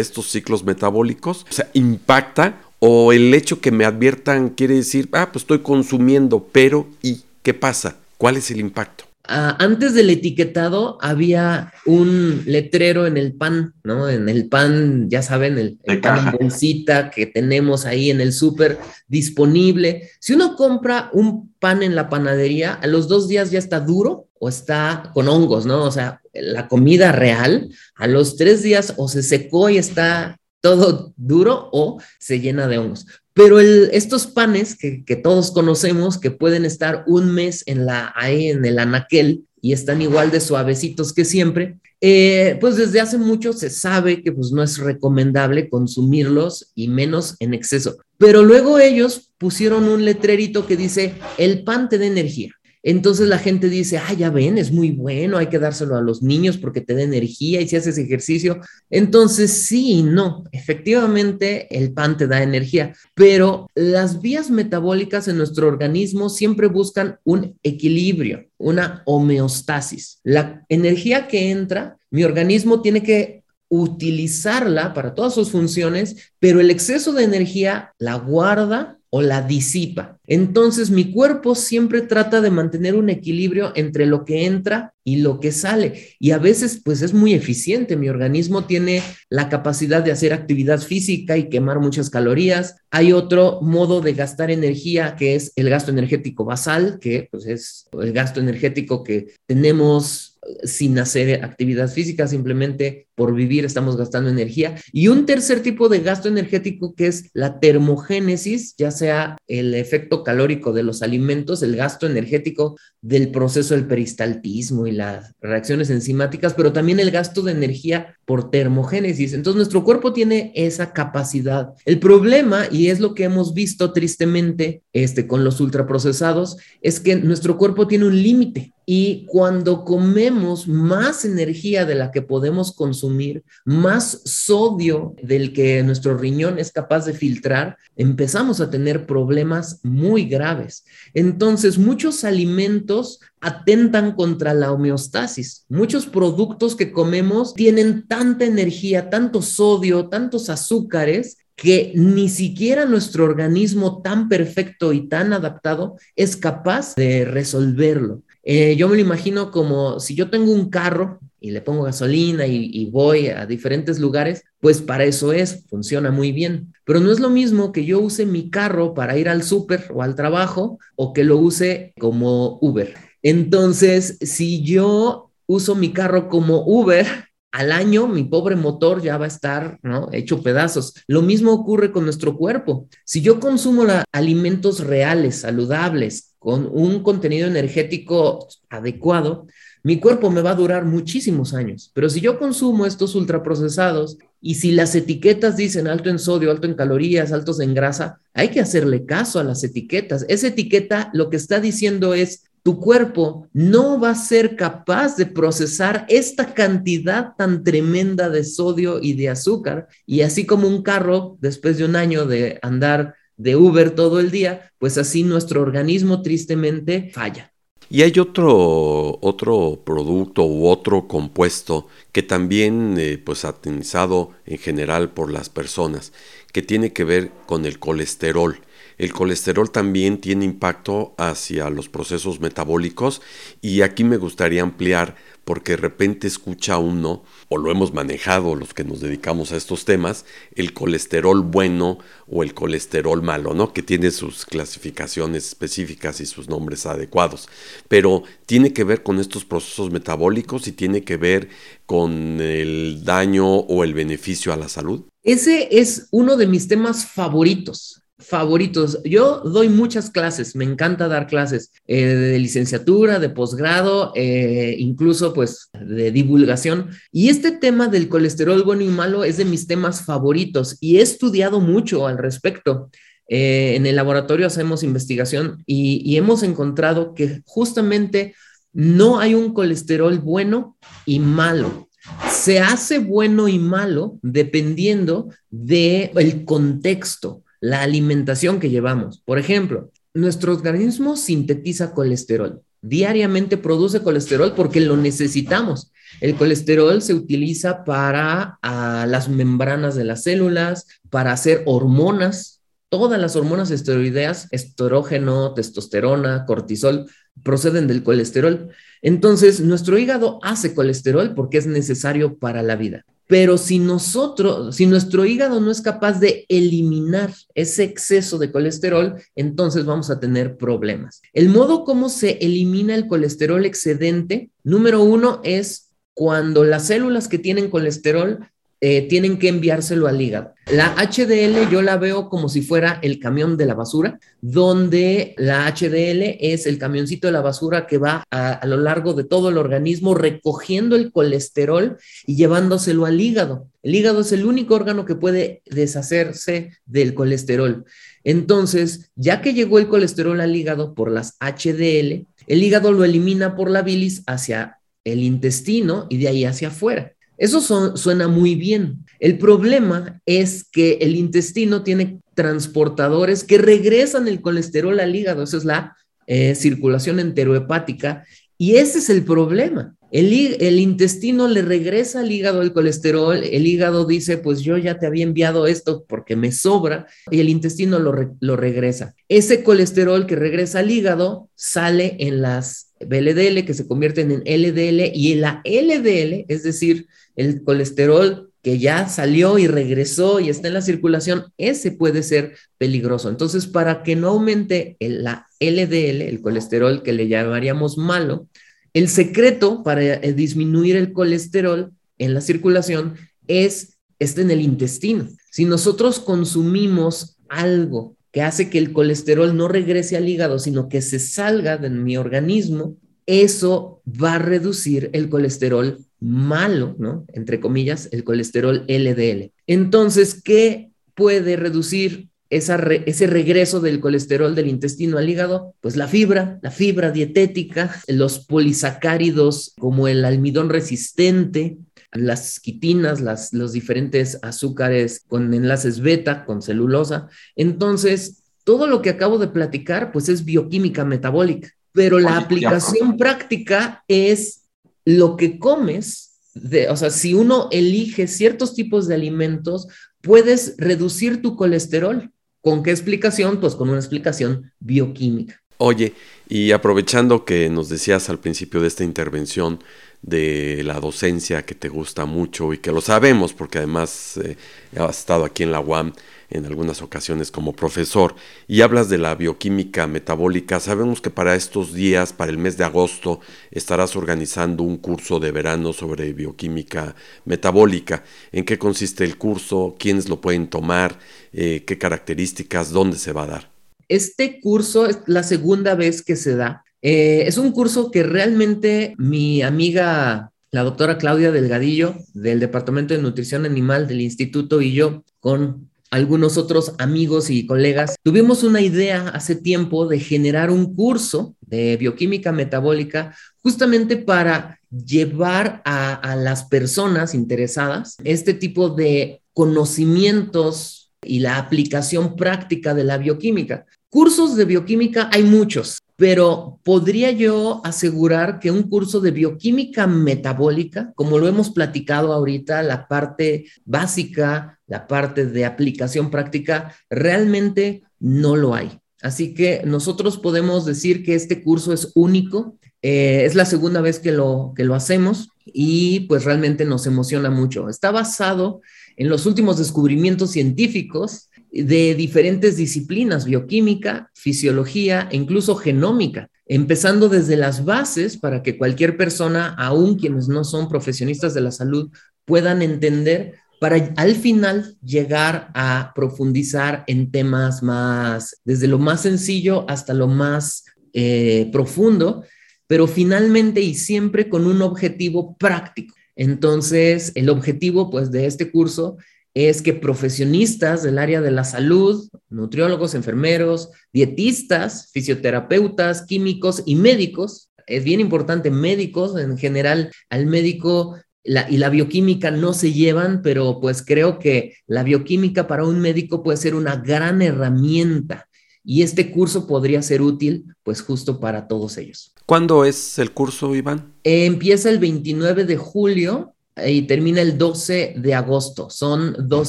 estos 0.00 0.30
ciclos 0.30 0.64
metabólicos? 0.64 1.46
O 1.50 1.52
sea, 1.52 1.68
¿impacta? 1.74 2.60
¿O 2.78 3.12
el 3.12 3.32
hecho 3.34 3.60
que 3.60 3.70
me 3.70 3.84
adviertan 3.84 4.50
quiere 4.50 4.74
decir, 4.74 5.08
ah, 5.12 5.30
pues 5.32 5.42
estoy 5.42 5.60
consumiendo, 5.60 6.48
pero 6.52 6.86
¿y 7.02 7.22
qué 7.42 7.54
pasa? 7.54 7.96
¿Cuál 8.18 8.36
es 8.36 8.50
el 8.50 8.60
impacto? 8.60 9.04
Ah, 9.26 9.56
antes 9.58 9.94
del 9.94 10.10
etiquetado 10.10 10.98
había 11.00 11.72
un 11.86 12.42
letrero 12.44 13.06
en 13.06 13.16
el 13.16 13.32
pan, 13.32 13.72
¿no? 13.82 14.10
En 14.10 14.28
el 14.28 14.50
pan, 14.50 15.08
ya 15.08 15.22
saben, 15.22 15.56
el, 15.56 15.78
pan 16.00 16.28
en 16.28 16.32
bolsita 16.32 17.10
que 17.10 17.24
tenemos 17.24 17.86
ahí 17.86 18.10
en 18.10 18.20
el 18.20 18.34
súper 18.34 18.78
disponible. 19.08 20.10
Si 20.20 20.34
uno 20.34 20.56
compra 20.56 21.08
un 21.14 21.54
pan 21.58 21.82
en 21.82 21.94
la 21.94 22.10
panadería, 22.10 22.74
a 22.74 22.86
los 22.86 23.08
dos 23.08 23.26
días 23.26 23.50
ya 23.50 23.58
está 23.58 23.80
duro 23.80 24.28
o 24.38 24.50
está 24.50 25.10
con 25.14 25.26
hongos, 25.28 25.64
¿no? 25.64 25.84
O 25.84 25.90
sea, 25.90 26.20
la 26.34 26.68
comida 26.68 27.12
real, 27.12 27.68
a 27.94 28.06
los 28.06 28.36
tres 28.36 28.62
días 28.62 28.94
o 28.96 29.08
se 29.08 29.22
secó 29.22 29.68
y 29.68 29.78
está 29.78 30.36
todo 30.60 31.12
duro 31.16 31.68
o 31.72 32.00
se 32.18 32.40
llena 32.40 32.66
de 32.68 32.78
hongos. 32.78 33.06
Pero 33.34 33.58
estos 33.58 34.28
panes 34.28 34.76
que, 34.76 35.16
todos 35.16 35.50
conocemos, 35.50 36.18
que 36.18 36.30
pueden 36.30 36.64
estar 36.64 37.04
un 37.06 37.34
mes 37.34 37.64
en, 37.66 37.84
la, 37.84 38.12
ahí 38.14 38.48
en 38.48 38.64
el 38.64 38.78
anaquel 38.78 39.44
y 39.60 39.72
están 39.72 40.00
igual 40.00 40.30
de 40.30 40.40
suavecitos 40.40 41.12
que 41.12 41.24
siempre, 41.24 41.78
eh, 42.00 42.58
pues 42.60 42.76
desde 42.76 43.00
hace 43.00 43.18
mucho 43.18 43.52
se 43.52 43.70
sabe 43.70 44.22
que 44.22 44.30
pues 44.30 44.52
no 44.52 44.62
es 44.62 44.78
recomendable 44.78 45.68
consumirlos 45.68 46.70
y 46.74 46.88
menos 46.88 47.36
en 47.40 47.54
exceso. 47.54 47.96
Pero 48.18 48.42
luego 48.42 48.78
ellos 48.78 49.32
pusieron 49.38 49.88
un 49.88 50.04
letrerito 50.04 50.66
que 50.66 50.76
dice, 50.76 51.14
el 51.38 51.64
pan 51.64 51.88
te 51.88 51.98
da 51.98 52.06
energía. 52.06 52.52
Entonces 52.86 53.28
la 53.28 53.38
gente 53.38 53.70
dice, 53.70 53.96
ah, 53.96 54.12
ya 54.12 54.28
ven, 54.28 54.58
es 54.58 54.70
muy 54.70 54.90
bueno, 54.90 55.38
hay 55.38 55.46
que 55.46 55.58
dárselo 55.58 55.96
a 55.96 56.02
los 56.02 56.22
niños 56.22 56.58
porque 56.58 56.82
te 56.82 56.94
da 56.94 57.00
energía 57.00 57.62
y 57.62 57.66
si 57.66 57.76
haces 57.76 57.96
ejercicio. 57.96 58.60
Entonces 58.90 59.50
sí 59.50 59.92
y 59.92 60.02
no, 60.02 60.44
efectivamente 60.52 61.66
el 61.74 61.94
pan 61.94 62.18
te 62.18 62.26
da 62.26 62.42
energía, 62.42 62.94
pero 63.14 63.68
las 63.74 64.20
vías 64.20 64.50
metabólicas 64.50 65.28
en 65.28 65.38
nuestro 65.38 65.66
organismo 65.66 66.28
siempre 66.28 66.66
buscan 66.66 67.18
un 67.24 67.58
equilibrio, 67.62 68.44
una 68.58 69.02
homeostasis. 69.06 70.20
La 70.22 70.66
energía 70.68 71.26
que 71.26 71.50
entra, 71.50 71.96
mi 72.10 72.22
organismo 72.22 72.82
tiene 72.82 73.02
que 73.02 73.44
utilizarla 73.68 74.92
para 74.92 75.14
todas 75.14 75.32
sus 75.32 75.50
funciones, 75.50 76.32
pero 76.38 76.60
el 76.60 76.70
exceso 76.70 77.14
de 77.14 77.24
energía 77.24 77.94
la 77.98 78.16
guarda 78.16 78.98
o 79.14 79.22
la 79.22 79.42
disipa. 79.42 80.18
Entonces 80.26 80.90
mi 80.90 81.12
cuerpo 81.12 81.54
siempre 81.54 82.00
trata 82.00 82.40
de 82.40 82.50
mantener 82.50 82.96
un 82.96 83.10
equilibrio 83.10 83.70
entre 83.76 84.06
lo 84.06 84.24
que 84.24 84.44
entra 84.44 84.92
y 85.04 85.18
lo 85.18 85.38
que 85.38 85.52
sale. 85.52 86.16
Y 86.18 86.32
a 86.32 86.38
veces 86.38 86.80
pues 86.84 87.00
es 87.00 87.14
muy 87.14 87.32
eficiente. 87.32 87.96
Mi 87.96 88.08
organismo 88.08 88.64
tiene 88.64 89.04
la 89.30 89.48
capacidad 89.48 90.02
de 90.02 90.10
hacer 90.10 90.32
actividad 90.32 90.80
física 90.80 91.36
y 91.36 91.48
quemar 91.48 91.78
muchas 91.78 92.10
calorías. 92.10 92.74
Hay 92.90 93.12
otro 93.12 93.60
modo 93.62 94.00
de 94.00 94.14
gastar 94.14 94.50
energía 94.50 95.14
que 95.14 95.36
es 95.36 95.52
el 95.54 95.70
gasto 95.70 95.92
energético 95.92 96.44
basal, 96.44 96.98
que 97.00 97.28
pues 97.30 97.46
es 97.46 97.86
el 97.92 98.12
gasto 98.12 98.40
energético 98.40 99.04
que 99.04 99.28
tenemos 99.46 100.33
sin 100.64 100.98
hacer 100.98 101.44
actividad 101.44 101.88
física, 101.88 102.26
simplemente 102.26 103.08
por 103.14 103.34
vivir 103.34 103.64
estamos 103.64 103.96
gastando 103.96 104.30
energía. 104.30 104.74
Y 104.92 105.08
un 105.08 105.26
tercer 105.26 105.60
tipo 105.60 105.88
de 105.88 106.00
gasto 106.00 106.28
energético 106.28 106.94
que 106.94 107.06
es 107.06 107.30
la 107.32 107.60
termogénesis, 107.60 108.74
ya 108.76 108.90
sea 108.90 109.36
el 109.46 109.74
efecto 109.74 110.24
calórico 110.24 110.72
de 110.72 110.82
los 110.82 111.02
alimentos, 111.02 111.62
el 111.62 111.76
gasto 111.76 112.06
energético 112.06 112.76
del 113.00 113.30
proceso 113.30 113.74
del 113.74 113.86
peristaltismo 113.86 114.86
y 114.86 114.92
las 114.92 115.32
reacciones 115.40 115.90
enzimáticas, 115.90 116.54
pero 116.54 116.72
también 116.72 117.00
el 117.00 117.10
gasto 117.10 117.42
de 117.42 117.52
energía 117.52 118.16
por 118.24 118.50
termogénesis. 118.50 119.32
Entonces 119.32 119.56
nuestro 119.56 119.84
cuerpo 119.84 120.12
tiene 120.12 120.52
esa 120.54 120.92
capacidad. 120.92 121.74
El 121.84 121.98
problema, 122.00 122.64
y 122.70 122.88
es 122.88 123.00
lo 123.00 123.14
que 123.14 123.24
hemos 123.24 123.54
visto 123.54 123.92
tristemente 123.92 124.82
este, 124.92 125.26
con 125.26 125.44
los 125.44 125.60
ultraprocesados, 125.60 126.56
es 126.80 127.00
que 127.00 127.16
nuestro 127.16 127.58
cuerpo 127.58 127.86
tiene 127.86 128.06
un 128.06 128.22
límite. 128.22 128.73
Y 128.86 129.26
cuando 129.26 129.84
comemos 129.84 130.68
más 130.68 131.24
energía 131.24 131.84
de 131.84 131.94
la 131.94 132.10
que 132.10 132.22
podemos 132.22 132.72
consumir, 132.72 133.42
más 133.64 134.20
sodio 134.24 135.14
del 135.22 135.52
que 135.52 135.82
nuestro 135.82 136.16
riñón 136.16 136.58
es 136.58 136.70
capaz 136.70 137.06
de 137.06 137.14
filtrar, 137.14 137.76
empezamos 137.96 138.60
a 138.60 138.70
tener 138.70 139.06
problemas 139.06 139.80
muy 139.82 140.26
graves. 140.26 140.84
Entonces, 141.14 141.78
muchos 141.78 142.24
alimentos 142.24 143.20
atentan 143.40 144.12
contra 144.12 144.54
la 144.54 144.72
homeostasis. 144.72 145.66
Muchos 145.68 146.06
productos 146.06 146.76
que 146.76 146.92
comemos 146.92 147.54
tienen 147.54 148.06
tanta 148.06 148.44
energía, 148.44 149.10
tanto 149.10 149.42
sodio, 149.42 150.08
tantos 150.08 150.50
azúcares 150.50 151.38
que 151.56 151.92
ni 151.94 152.28
siquiera 152.28 152.84
nuestro 152.84 153.24
organismo 153.24 154.02
tan 154.02 154.28
perfecto 154.28 154.92
y 154.92 155.08
tan 155.08 155.32
adaptado 155.32 155.96
es 156.16 156.36
capaz 156.36 156.94
de 156.96 157.24
resolverlo. 157.24 158.22
Eh, 158.44 158.76
yo 158.76 158.88
me 158.88 158.96
lo 158.96 159.00
imagino 159.00 159.50
como 159.50 159.98
si 160.00 160.14
yo 160.14 160.28
tengo 160.28 160.52
un 160.52 160.68
carro 160.68 161.18
y 161.40 161.50
le 161.50 161.60
pongo 161.60 161.82
gasolina 161.84 162.46
y, 162.46 162.86
voy 162.90 163.28
a 163.28 163.44
diferentes 163.46 163.98
lugares, 163.98 164.44
pues 164.60 164.80
para 164.80 165.04
eso 165.04 165.32
es, 165.32 165.64
funciona 165.68 166.10
muy 166.10 166.32
bien. 166.32 166.72
Pero 166.84 167.00
no 167.00 167.12
es 167.12 167.20
lo 167.20 167.28
mismo 167.28 167.72
que 167.72 167.84
yo 167.84 168.00
use 168.00 168.24
mi 168.24 168.50
carro 168.50 168.94
para 168.94 169.18
ir 169.18 169.28
al 169.28 169.42
súper 169.42 169.86
o 169.92 170.02
al 170.02 170.14
trabajo 170.14 170.78
o 170.96 171.12
que 171.12 171.24
lo 171.24 171.36
use 171.36 171.92
como 171.98 172.58
Uber. 172.62 172.94
Entonces, 173.22 174.18
si 174.20 174.62
yo 174.62 175.32
uso 175.46 175.74
mi 175.74 175.92
carro 175.92 176.28
como 176.28 176.64
Uber, 176.66 177.06
al 177.54 177.70
año 177.70 178.08
mi 178.08 178.24
pobre 178.24 178.56
motor 178.56 179.00
ya 179.00 179.16
va 179.16 179.26
a 179.26 179.28
estar 179.28 179.78
hecho 180.10 180.42
pedazos. 180.42 180.92
Lo 181.06 181.22
mismo 181.22 181.52
ocurre 181.52 181.92
con 181.92 182.02
nuestro 182.02 182.36
cuerpo. 182.36 182.88
Si 183.04 183.20
yo 183.20 183.38
consumo 183.38 183.84
alimentos 184.10 184.80
reales, 184.80 185.42
saludables, 185.42 186.34
con 186.40 186.68
un 186.68 187.04
contenido 187.04 187.46
energético 187.46 188.48
adecuado, 188.68 189.46
mi 189.84 190.00
cuerpo 190.00 190.32
me 190.32 190.42
va 190.42 190.50
a 190.50 190.56
durar 190.56 190.84
muchísimos 190.84 191.54
años. 191.54 191.92
Pero 191.94 192.10
si 192.10 192.20
yo 192.20 192.40
consumo 192.40 192.86
estos 192.86 193.14
ultraprocesados 193.14 194.18
y 194.40 194.56
si 194.56 194.72
las 194.72 194.92
etiquetas 194.96 195.56
dicen 195.56 195.86
alto 195.86 196.10
en 196.10 196.18
sodio, 196.18 196.50
alto 196.50 196.66
en 196.66 196.74
calorías, 196.74 197.30
altos 197.30 197.60
en 197.60 197.72
grasa, 197.72 198.18
hay 198.32 198.48
que 198.48 198.60
hacerle 198.60 199.06
caso 199.06 199.38
a 199.38 199.44
las 199.44 199.62
etiquetas. 199.62 200.26
Esa 200.28 200.48
etiqueta 200.48 201.08
lo 201.12 201.30
que 201.30 201.36
está 201.36 201.60
diciendo 201.60 202.14
es, 202.14 202.46
tu 202.64 202.80
cuerpo 202.80 203.46
no 203.52 204.00
va 204.00 204.10
a 204.10 204.14
ser 204.14 204.56
capaz 204.56 205.16
de 205.16 205.26
procesar 205.26 206.06
esta 206.08 206.54
cantidad 206.54 207.34
tan 207.36 207.62
tremenda 207.62 208.30
de 208.30 208.42
sodio 208.42 209.00
y 209.02 209.12
de 209.12 209.28
azúcar. 209.28 209.86
Y 210.06 210.22
así 210.22 210.46
como 210.46 210.66
un 210.66 210.82
carro, 210.82 211.36
después 211.42 211.76
de 211.76 211.84
un 211.84 211.94
año 211.94 212.24
de 212.24 212.58
andar 212.62 213.16
de 213.36 213.54
Uber 213.54 213.90
todo 213.90 214.18
el 214.18 214.30
día, 214.30 214.72
pues 214.78 214.96
así 214.96 215.24
nuestro 215.24 215.60
organismo 215.60 216.22
tristemente 216.22 217.10
falla. 217.12 217.52
Y 217.90 218.00
hay 218.00 218.18
otro, 218.18 219.18
otro 219.20 219.82
producto 219.84 220.44
u 220.44 220.66
otro 220.66 221.06
compuesto 221.06 221.86
que 222.12 222.22
también 222.22 222.96
eh, 222.98 223.18
pues 223.22 223.44
atenizado 223.44 224.30
en 224.46 224.56
general 224.56 225.10
por 225.10 225.30
las 225.30 225.50
personas, 225.50 226.14
que 226.50 226.62
tiene 226.62 226.94
que 226.94 227.04
ver 227.04 227.30
con 227.44 227.66
el 227.66 227.78
colesterol. 227.78 228.58
El 228.98 229.12
colesterol 229.12 229.70
también 229.70 230.18
tiene 230.20 230.44
impacto 230.44 231.14
hacia 231.18 231.70
los 231.70 231.88
procesos 231.88 232.40
metabólicos 232.40 233.22
y 233.60 233.82
aquí 233.82 234.04
me 234.04 234.16
gustaría 234.16 234.62
ampliar 234.62 235.16
porque 235.44 235.72
de 235.72 235.76
repente 235.76 236.26
escucha 236.26 236.78
uno, 236.78 237.22
o 237.48 237.58
lo 237.58 237.70
hemos 237.70 237.92
manejado 237.92 238.54
los 238.54 238.72
que 238.72 238.84
nos 238.84 239.00
dedicamos 239.00 239.52
a 239.52 239.56
estos 239.56 239.84
temas, 239.84 240.24
el 240.54 240.72
colesterol 240.72 241.42
bueno 241.42 241.98
o 242.26 242.42
el 242.42 242.54
colesterol 242.54 243.22
malo, 243.22 243.52
¿no? 243.52 243.72
Que 243.72 243.82
tiene 243.82 244.10
sus 244.10 244.46
clasificaciones 244.46 245.46
específicas 245.48 246.20
y 246.20 246.26
sus 246.26 246.48
nombres 246.48 246.86
adecuados. 246.86 247.48
Pero 247.88 248.22
tiene 248.46 248.72
que 248.72 248.84
ver 248.84 249.02
con 249.02 249.18
estos 249.18 249.44
procesos 249.44 249.90
metabólicos 249.90 250.66
y 250.66 250.72
tiene 250.72 251.04
que 251.04 251.16
ver 251.18 251.50
con 251.84 252.40
el 252.40 253.02
daño 253.04 253.46
o 253.46 253.84
el 253.84 253.92
beneficio 253.92 254.52
a 254.52 254.56
la 254.56 254.68
salud. 254.68 255.04
Ese 255.22 255.68
es 255.78 256.08
uno 256.10 256.36
de 256.36 256.46
mis 256.46 256.68
temas 256.68 257.06
favoritos 257.06 258.03
favoritos. 258.18 259.02
Yo 259.04 259.40
doy 259.40 259.68
muchas 259.68 260.10
clases, 260.10 260.54
me 260.54 260.64
encanta 260.64 261.08
dar 261.08 261.26
clases 261.26 261.72
eh, 261.86 262.04
de 262.04 262.38
licenciatura, 262.38 263.18
de 263.18 263.28
posgrado, 263.28 264.12
eh, 264.14 264.76
incluso 264.78 265.32
pues 265.32 265.70
de 265.72 266.10
divulgación. 266.10 266.90
Y 267.10 267.28
este 267.28 267.52
tema 267.52 267.88
del 267.88 268.08
colesterol 268.08 268.62
bueno 268.62 268.82
y 268.82 268.88
malo 268.88 269.24
es 269.24 269.36
de 269.36 269.44
mis 269.44 269.66
temas 269.66 270.04
favoritos 270.04 270.76
y 270.80 270.98
he 270.98 271.02
estudiado 271.02 271.60
mucho 271.60 272.06
al 272.06 272.18
respecto. 272.18 272.90
Eh, 273.26 273.74
en 273.76 273.86
el 273.86 273.96
laboratorio 273.96 274.46
hacemos 274.46 274.82
investigación 274.82 275.62
y 275.66 276.16
hemos 276.16 276.42
encontrado 276.42 277.14
que 277.14 277.40
justamente 277.46 278.34
no 278.72 279.18
hay 279.18 279.34
un 279.34 279.54
colesterol 279.54 280.18
bueno 280.18 280.76
y 281.06 281.20
malo 281.20 281.88
se 282.28 282.60
hace 282.60 282.98
bueno 282.98 283.48
y 283.48 283.58
malo 283.58 284.18
dependiendo 284.22 285.28
del 285.50 286.10
el 286.16 286.44
contexto 286.44 287.43
la 287.60 287.82
alimentación 287.82 288.60
que 288.60 288.70
llevamos. 288.70 289.20
Por 289.24 289.38
ejemplo, 289.38 289.90
nuestro 290.12 290.52
organismo 290.52 291.16
sintetiza 291.16 291.92
colesterol. 291.92 292.62
diariamente 292.82 293.56
produce 293.56 294.00
colesterol 294.00 294.52
porque 294.54 294.80
lo 294.80 294.96
necesitamos. 294.96 295.90
El 296.20 296.36
colesterol 296.36 297.00
se 297.00 297.14
utiliza 297.14 297.82
para 297.82 298.58
las 298.62 299.28
membranas 299.28 299.94
de 299.94 300.04
las 300.04 300.22
células, 300.24 300.86
para 301.10 301.32
hacer 301.32 301.62
hormonas. 301.64 302.60
Todas 302.90 303.18
las 303.18 303.36
hormonas 303.36 303.70
esteroideas, 303.70 304.48
estrógeno, 304.52 305.54
testosterona, 305.54 306.44
cortisol, 306.44 307.06
proceden 307.42 307.88
del 307.88 308.04
colesterol. 308.04 308.68
Entonces, 309.02 309.60
nuestro 309.60 309.98
hígado 309.98 310.38
hace 310.42 310.74
colesterol 310.74 311.34
porque 311.34 311.58
es 311.58 311.66
necesario 311.66 312.38
para 312.38 312.62
la 312.62 312.76
vida. 312.76 313.04
Pero 313.26 313.56
si 313.56 313.78
nosotros, 313.78 314.76
si 314.76 314.86
nuestro 314.86 315.24
hígado 315.24 315.60
no 315.60 315.70
es 315.70 315.80
capaz 315.80 316.20
de 316.20 316.44
eliminar 316.48 317.32
ese 317.54 317.84
exceso 317.84 318.38
de 318.38 318.52
colesterol, 318.52 319.14
entonces 319.34 319.84
vamos 319.84 320.10
a 320.10 320.20
tener 320.20 320.56
problemas. 320.56 321.22
El 321.32 321.48
modo 321.48 321.84
como 321.84 322.08
se 322.08 322.32
elimina 322.44 322.94
el 322.94 323.06
colesterol 323.06 323.64
excedente, 323.64 324.50
número 324.62 325.02
uno, 325.02 325.40
es 325.42 325.90
cuando 326.12 326.64
las 326.64 326.86
células 326.86 327.28
que 327.28 327.38
tienen 327.38 327.70
colesterol 327.70 328.46
eh, 328.86 329.06
tienen 329.08 329.38
que 329.38 329.48
enviárselo 329.48 330.08
al 330.08 330.20
hígado. 330.20 330.52
La 330.70 330.94
HDL 330.94 331.70
yo 331.70 331.80
la 331.80 331.96
veo 331.96 332.28
como 332.28 332.50
si 332.50 332.60
fuera 332.60 332.98
el 333.00 333.18
camión 333.18 333.56
de 333.56 333.64
la 333.64 333.72
basura, 333.72 334.20
donde 334.42 335.34
la 335.38 335.66
HDL 335.74 336.36
es 336.38 336.66
el 336.66 336.76
camioncito 336.76 337.26
de 337.26 337.32
la 337.32 337.40
basura 337.40 337.86
que 337.86 337.96
va 337.96 338.24
a, 338.30 338.52
a 338.52 338.66
lo 338.66 338.76
largo 338.76 339.14
de 339.14 339.24
todo 339.24 339.48
el 339.48 339.56
organismo 339.56 340.14
recogiendo 340.14 340.96
el 340.96 341.12
colesterol 341.12 341.96
y 342.26 342.36
llevándoselo 342.36 343.06
al 343.06 343.18
hígado. 343.18 343.70
El 343.82 343.94
hígado 343.94 344.20
es 344.20 344.32
el 344.32 344.44
único 344.44 344.74
órgano 344.74 345.06
que 345.06 345.14
puede 345.14 345.62
deshacerse 345.64 346.72
del 346.84 347.14
colesterol. 347.14 347.86
Entonces, 348.22 349.10
ya 349.16 349.40
que 349.40 349.54
llegó 349.54 349.78
el 349.78 349.88
colesterol 349.88 350.38
al 350.42 350.54
hígado 350.54 350.92
por 350.92 351.10
las 351.10 351.38
HDL, 351.40 352.26
el 352.46 352.62
hígado 352.62 352.92
lo 352.92 353.02
elimina 353.02 353.56
por 353.56 353.70
la 353.70 353.80
bilis 353.80 354.24
hacia 354.26 354.76
el 355.04 355.22
intestino 355.22 356.06
y 356.10 356.18
de 356.18 356.28
ahí 356.28 356.44
hacia 356.44 356.68
afuera. 356.68 357.13
Eso 357.36 357.96
suena 357.96 358.28
muy 358.28 358.54
bien. 358.54 359.04
El 359.18 359.38
problema 359.38 360.20
es 360.26 360.64
que 360.64 360.98
el 361.00 361.16
intestino 361.16 361.82
tiene 361.82 362.20
transportadores 362.34 363.44
que 363.44 363.58
regresan 363.58 364.28
el 364.28 364.40
colesterol 364.40 364.98
al 365.00 365.14
hígado. 365.14 365.42
Esa 365.42 365.56
es 365.56 365.64
la 365.64 365.96
eh, 366.26 366.54
circulación 366.54 367.20
enterohepática. 367.20 368.24
Y 368.58 368.76
ese 368.76 368.98
es 368.98 369.10
el 369.10 369.24
problema. 369.24 369.96
El, 370.14 370.78
intestino 370.78 371.48
le 371.48 371.62
regresa 371.62 372.20
al 372.20 372.30
hígado 372.30 372.62
el 372.62 372.72
colesterol, 372.72 373.42
el 373.42 373.66
hígado 373.66 374.04
dice, 374.06 374.38
pues 374.38 374.60
yo 374.60 374.78
ya 374.78 374.96
te 374.96 375.06
había 375.06 375.24
enviado 375.24 375.66
esto 375.66 376.04
porque 376.08 376.36
me 376.36 376.52
sobra, 376.52 377.08
y 377.32 377.40
el 377.40 377.48
intestino 377.48 377.98
lo, 377.98 378.36
lo 378.38 378.56
regresa. 378.56 379.16
Ese 379.28 379.64
colesterol 379.64 380.26
que 380.26 380.36
regresa 380.36 380.78
al 380.78 380.90
hígado 380.92 381.50
sale 381.56 382.16
en 382.20 382.42
las 382.42 382.92
BLDL 383.00 383.64
que 383.64 383.74
se 383.74 383.88
convierten 383.88 384.30
en 384.30 384.42
LDL 384.42 385.10
y 385.12 385.34
la 385.34 385.60
LDL, 385.64 386.44
es 386.46 386.62
decir, 386.62 387.08
el 387.34 387.64
colesterol 387.64 388.52
que 388.64 388.78
ya 388.78 389.08
salió 389.08 389.58
y 389.58 389.66
regresó 389.66 390.40
y 390.40 390.48
está 390.48 390.68
en 390.68 390.74
la 390.74 390.80
circulación, 390.80 391.52
ese 391.58 391.92
puede 391.92 392.22
ser 392.22 392.56
peligroso. 392.78 393.28
Entonces, 393.28 393.66
para 393.66 394.02
que 394.02 394.16
no 394.16 394.28
aumente 394.28 394.96
la 394.98 395.46
LDL, 395.60 396.22
el 396.22 396.40
colesterol 396.40 397.02
que 397.02 397.12
le 397.12 397.28
llamaríamos 397.28 397.98
malo, 397.98 398.48
el 398.94 399.08
secreto 399.08 399.82
para 399.82 400.02
eh, 400.02 400.32
disminuir 400.32 400.96
el 400.96 401.12
colesterol 401.12 401.92
en 402.16 402.32
la 402.32 402.40
circulación 402.40 403.16
es 403.48 403.98
está 404.18 404.40
en 404.40 404.50
el 404.50 404.62
intestino. 404.62 405.28
Si 405.50 405.66
nosotros 405.66 406.18
consumimos 406.18 407.36
algo 407.50 408.16
que 408.32 408.40
hace 408.40 408.70
que 408.70 408.78
el 408.78 408.94
colesterol 408.94 409.54
no 409.54 409.68
regrese 409.68 410.16
al 410.16 410.26
hígado, 410.26 410.58
sino 410.58 410.88
que 410.88 411.02
se 411.02 411.18
salga 411.18 411.76
de 411.76 411.90
mi 411.90 412.16
organismo, 412.16 412.96
eso 413.26 414.00
va 414.06 414.34
a 414.34 414.38
reducir 414.38 415.10
el 415.12 415.28
colesterol 415.28 415.98
malo, 416.24 416.96
¿no? 416.98 417.26
Entre 417.34 417.60
comillas, 417.60 418.08
el 418.10 418.24
colesterol 418.24 418.86
LDL. 418.88 419.52
Entonces, 419.66 420.40
¿qué 420.42 420.90
puede 421.14 421.56
reducir 421.56 422.28
ese 422.48 423.26
regreso 423.26 423.80
del 423.80 424.00
colesterol 424.00 424.54
del 424.54 424.68
intestino 424.68 425.18
al 425.18 425.28
hígado? 425.28 425.74
Pues 425.82 425.96
la 425.96 426.08
fibra, 426.08 426.58
la 426.62 426.70
fibra 426.70 427.10
dietética, 427.10 427.94
los 428.08 428.38
polisacáridos 428.46 429.74
como 429.78 430.08
el 430.08 430.24
almidón 430.24 430.70
resistente, 430.70 431.76
las 432.12 432.58
quitinas, 432.58 433.20
las, 433.20 433.52
los 433.52 433.72
diferentes 433.72 434.38
azúcares 434.40 435.24
con 435.26 435.52
enlaces 435.52 436.00
beta, 436.00 436.46
con 436.46 436.62
celulosa. 436.62 437.28
Entonces, 437.54 438.44
todo 438.64 438.86
lo 438.86 439.02
que 439.02 439.10
acabo 439.10 439.36
de 439.36 439.48
platicar, 439.48 440.10
pues 440.10 440.30
es 440.30 440.46
bioquímica 440.46 441.04
metabólica, 441.04 441.68
pero 441.92 442.18
la 442.18 442.38
aplicación 442.38 443.18
práctica 443.18 444.04
es 444.08 444.63
lo 445.04 445.36
que 445.36 445.58
comes, 445.58 446.40
de, 446.54 446.88
o 446.88 446.96
sea, 446.96 447.10
si 447.10 447.34
uno 447.34 447.68
elige 447.70 448.26
ciertos 448.26 448.74
tipos 448.74 449.08
de 449.08 449.14
alimentos, 449.14 449.88
puedes 450.20 450.74
reducir 450.78 451.42
tu 451.42 451.56
colesterol. 451.56 452.30
¿Con 452.60 452.82
qué 452.82 452.90
explicación? 452.90 453.60
Pues 453.60 453.74
con 453.74 453.90
una 453.90 453.98
explicación 453.98 454.72
bioquímica. 454.80 455.60
Oye, 455.78 456.14
y 456.48 456.70
aprovechando 456.72 457.44
que 457.44 457.68
nos 457.68 457.88
decías 457.88 458.30
al 458.30 458.38
principio 458.38 458.80
de 458.80 458.88
esta 458.88 459.04
intervención 459.04 459.82
de 460.22 460.82
la 460.84 461.00
docencia 461.00 461.66
que 461.66 461.74
te 461.74 461.88
gusta 461.88 462.24
mucho 462.24 462.72
y 462.72 462.78
que 462.78 462.92
lo 462.92 463.00
sabemos 463.00 463.52
porque 463.52 463.78
además 463.78 464.38
eh, 464.38 464.56
has 464.96 465.18
estado 465.18 465.44
aquí 465.44 465.64
en 465.64 465.72
la 465.72 465.80
UAM 465.80 466.12
en 466.54 466.66
algunas 466.66 467.02
ocasiones 467.02 467.50
como 467.50 467.74
profesor 467.74 468.34
y 468.68 468.80
hablas 468.80 469.08
de 469.08 469.18
la 469.18 469.34
bioquímica 469.34 470.06
metabólica, 470.06 470.80
sabemos 470.80 471.20
que 471.20 471.30
para 471.30 471.56
estos 471.56 471.92
días, 471.92 472.32
para 472.32 472.50
el 472.50 472.58
mes 472.58 472.78
de 472.78 472.84
agosto, 472.84 473.40
estarás 473.70 474.16
organizando 474.16 474.84
un 474.84 474.96
curso 474.96 475.40
de 475.40 475.50
verano 475.50 475.92
sobre 475.92 476.32
bioquímica 476.32 477.16
metabólica. 477.44 478.22
¿En 478.52 478.64
qué 478.64 478.78
consiste 478.78 479.24
el 479.24 479.36
curso? 479.36 479.96
¿Quiénes 479.98 480.28
lo 480.28 480.40
pueden 480.40 480.68
tomar? 480.68 481.18
Eh, 481.52 481.84
¿Qué 481.84 481.98
características? 481.98 482.90
¿Dónde 482.90 483.18
se 483.18 483.32
va 483.32 483.42
a 483.42 483.48
dar? 483.48 483.70
Este 484.08 484.60
curso 484.60 485.06
es 485.06 485.18
la 485.26 485.42
segunda 485.42 485.94
vez 485.96 486.22
que 486.22 486.36
se 486.36 486.54
da. 486.54 486.84
Eh, 487.02 487.44
es 487.46 487.58
un 487.58 487.72
curso 487.72 488.10
que 488.10 488.22
realmente 488.22 489.14
mi 489.18 489.62
amiga, 489.62 490.52
la 490.70 490.82
doctora 490.84 491.18
Claudia 491.18 491.50
Delgadillo, 491.50 492.14
del 492.32 492.60
Departamento 492.60 493.12
de 493.12 493.22
Nutrición 493.22 493.64
Animal 493.64 494.06
del 494.06 494.20
Instituto, 494.20 494.80
y 494.80 494.92
yo, 494.92 495.24
con 495.40 495.90
algunos 496.14 496.58
otros 496.58 496.94
amigos 496.98 497.50
y 497.50 497.66
colegas, 497.66 498.14
tuvimos 498.22 498.62
una 498.62 498.80
idea 498.80 499.30
hace 499.30 499.56
tiempo 499.56 500.06
de 500.06 500.20
generar 500.20 500.70
un 500.70 500.94
curso 500.94 501.56
de 501.60 501.96
bioquímica 501.96 502.52
metabólica 502.52 503.34
justamente 503.62 504.16
para 504.16 504.78
llevar 504.90 505.82
a, 505.84 506.36
las 506.36 506.66
personas 506.66 507.34
interesadas 507.34 508.14
este 508.22 508.54
tipo 508.54 508.90
de 508.90 509.42
conocimientos 509.54 511.12
y 511.20 511.40
la 511.40 511.58
aplicación 511.58 512.36
práctica 512.36 512.94
de 512.94 513.02
la 513.02 513.18
bioquímica. 513.18 513.84
Cursos 514.14 514.54
de 514.54 514.64
bioquímica 514.64 515.28
hay 515.32 515.42
muchos, 515.42 515.98
pero 516.14 516.78
podría 516.84 517.32
yo 517.32 517.80
asegurar 517.84 518.60
que 518.60 518.70
un 518.70 518.84
curso 518.84 519.18
de 519.18 519.32
bioquímica 519.32 520.06
metabólica, 520.06 521.12
como 521.16 521.36
lo 521.36 521.48
hemos 521.48 521.70
platicado 521.70 522.32
ahorita, 522.32 522.84
la 522.84 523.08
parte 523.08 523.64
básica, 523.84 524.78
la 524.86 525.08
parte 525.08 525.46
de 525.46 525.64
aplicación 525.64 526.30
práctica, 526.30 526.94
realmente 527.10 528.04
no 528.20 528.54
lo 528.54 528.76
hay. 528.76 529.00
Así 529.20 529.52
que 529.52 529.82
nosotros 529.84 530.38
podemos 530.38 530.84
decir 530.84 531.24
que 531.24 531.34
este 531.34 531.64
curso 531.64 531.92
es 531.92 532.12
único. 532.14 532.78
Eh, 533.02 533.42
es 533.44 533.56
la 533.56 533.64
segunda 533.64 534.00
vez 534.00 534.20
que 534.20 534.30
lo, 534.30 534.74
que 534.76 534.84
lo 534.84 534.94
hacemos 534.94 535.48
y 535.66 536.20
pues 536.28 536.44
realmente 536.44 536.84
nos 536.84 537.08
emociona 537.08 537.50
mucho. 537.50 537.88
Está 537.88 538.12
basado 538.12 538.80
en 539.16 539.28
los 539.28 539.44
últimos 539.44 539.76
descubrimientos 539.76 540.52
científicos 540.52 541.48
de 541.74 542.14
diferentes 542.14 542.76
disciplinas, 542.76 543.44
bioquímica, 543.44 544.30
fisiología 544.32 545.28
e 545.32 545.36
incluso 545.36 545.74
genómica, 545.74 546.48
empezando 546.66 547.28
desde 547.28 547.56
las 547.56 547.84
bases 547.84 548.36
para 548.36 548.62
que 548.62 548.78
cualquier 548.78 549.16
persona, 549.16 549.74
aun 549.76 550.16
quienes 550.16 550.46
no 550.46 550.62
son 550.62 550.88
profesionistas 550.88 551.52
de 551.52 551.60
la 551.62 551.72
salud, 551.72 552.10
puedan 552.44 552.80
entender 552.80 553.54
para 553.80 554.14
al 554.16 554.36
final 554.36 554.96
llegar 555.02 555.70
a 555.74 556.12
profundizar 556.14 557.02
en 557.08 557.32
temas 557.32 557.82
más, 557.82 558.60
desde 558.64 558.86
lo 558.86 559.00
más 559.00 559.22
sencillo 559.22 559.84
hasta 559.88 560.14
lo 560.14 560.28
más 560.28 560.84
eh, 561.12 561.68
profundo, 561.72 562.44
pero 562.86 563.08
finalmente 563.08 563.80
y 563.80 563.94
siempre 563.94 564.48
con 564.48 564.66
un 564.66 564.80
objetivo 564.80 565.56
práctico. 565.56 566.14
Entonces, 566.36 567.32
el 567.34 567.48
objetivo 567.48 568.10
pues 568.10 568.30
de 568.30 568.46
este 568.46 568.70
curso 568.70 569.16
es 569.54 569.82
que 569.82 569.94
profesionistas 569.94 571.04
del 571.04 571.18
área 571.18 571.40
de 571.40 571.52
la 571.52 571.64
salud, 571.64 572.28
nutriólogos, 572.50 573.14
enfermeros, 573.14 573.90
dietistas, 574.12 575.10
fisioterapeutas, 575.12 576.26
químicos 576.26 576.82
y 576.84 576.96
médicos, 576.96 577.70
es 577.86 578.02
bien 578.02 578.20
importante, 578.20 578.70
médicos 578.70 579.38
en 579.38 579.56
general, 579.56 580.10
al 580.28 580.46
médico 580.46 581.16
y 581.44 581.76
la 581.76 581.90
bioquímica 581.90 582.50
no 582.50 582.72
se 582.72 582.92
llevan, 582.92 583.42
pero 583.42 583.78
pues 583.80 584.02
creo 584.02 584.38
que 584.38 584.76
la 584.86 585.02
bioquímica 585.02 585.66
para 585.66 585.84
un 585.84 586.00
médico 586.00 586.42
puede 586.42 586.56
ser 586.56 586.74
una 586.74 586.96
gran 586.96 587.42
herramienta 587.42 588.48
y 588.82 589.02
este 589.02 589.30
curso 589.30 589.66
podría 589.66 590.02
ser 590.02 590.22
útil 590.22 590.66
pues 590.82 591.02
justo 591.02 591.40
para 591.40 591.68
todos 591.68 591.96
ellos. 591.98 592.32
¿Cuándo 592.46 592.84
es 592.84 593.18
el 593.18 593.32
curso, 593.32 593.74
Iván? 593.74 594.14
empieza 594.24 594.90
el 594.90 594.98
29 594.98 595.64
de 595.64 595.76
julio 595.76 596.53
y 596.86 597.02
termina 597.02 597.40
el 597.40 597.56
12 597.58 598.14
de 598.16 598.34
agosto. 598.34 598.90
Son 598.90 599.36
dos 599.48 599.68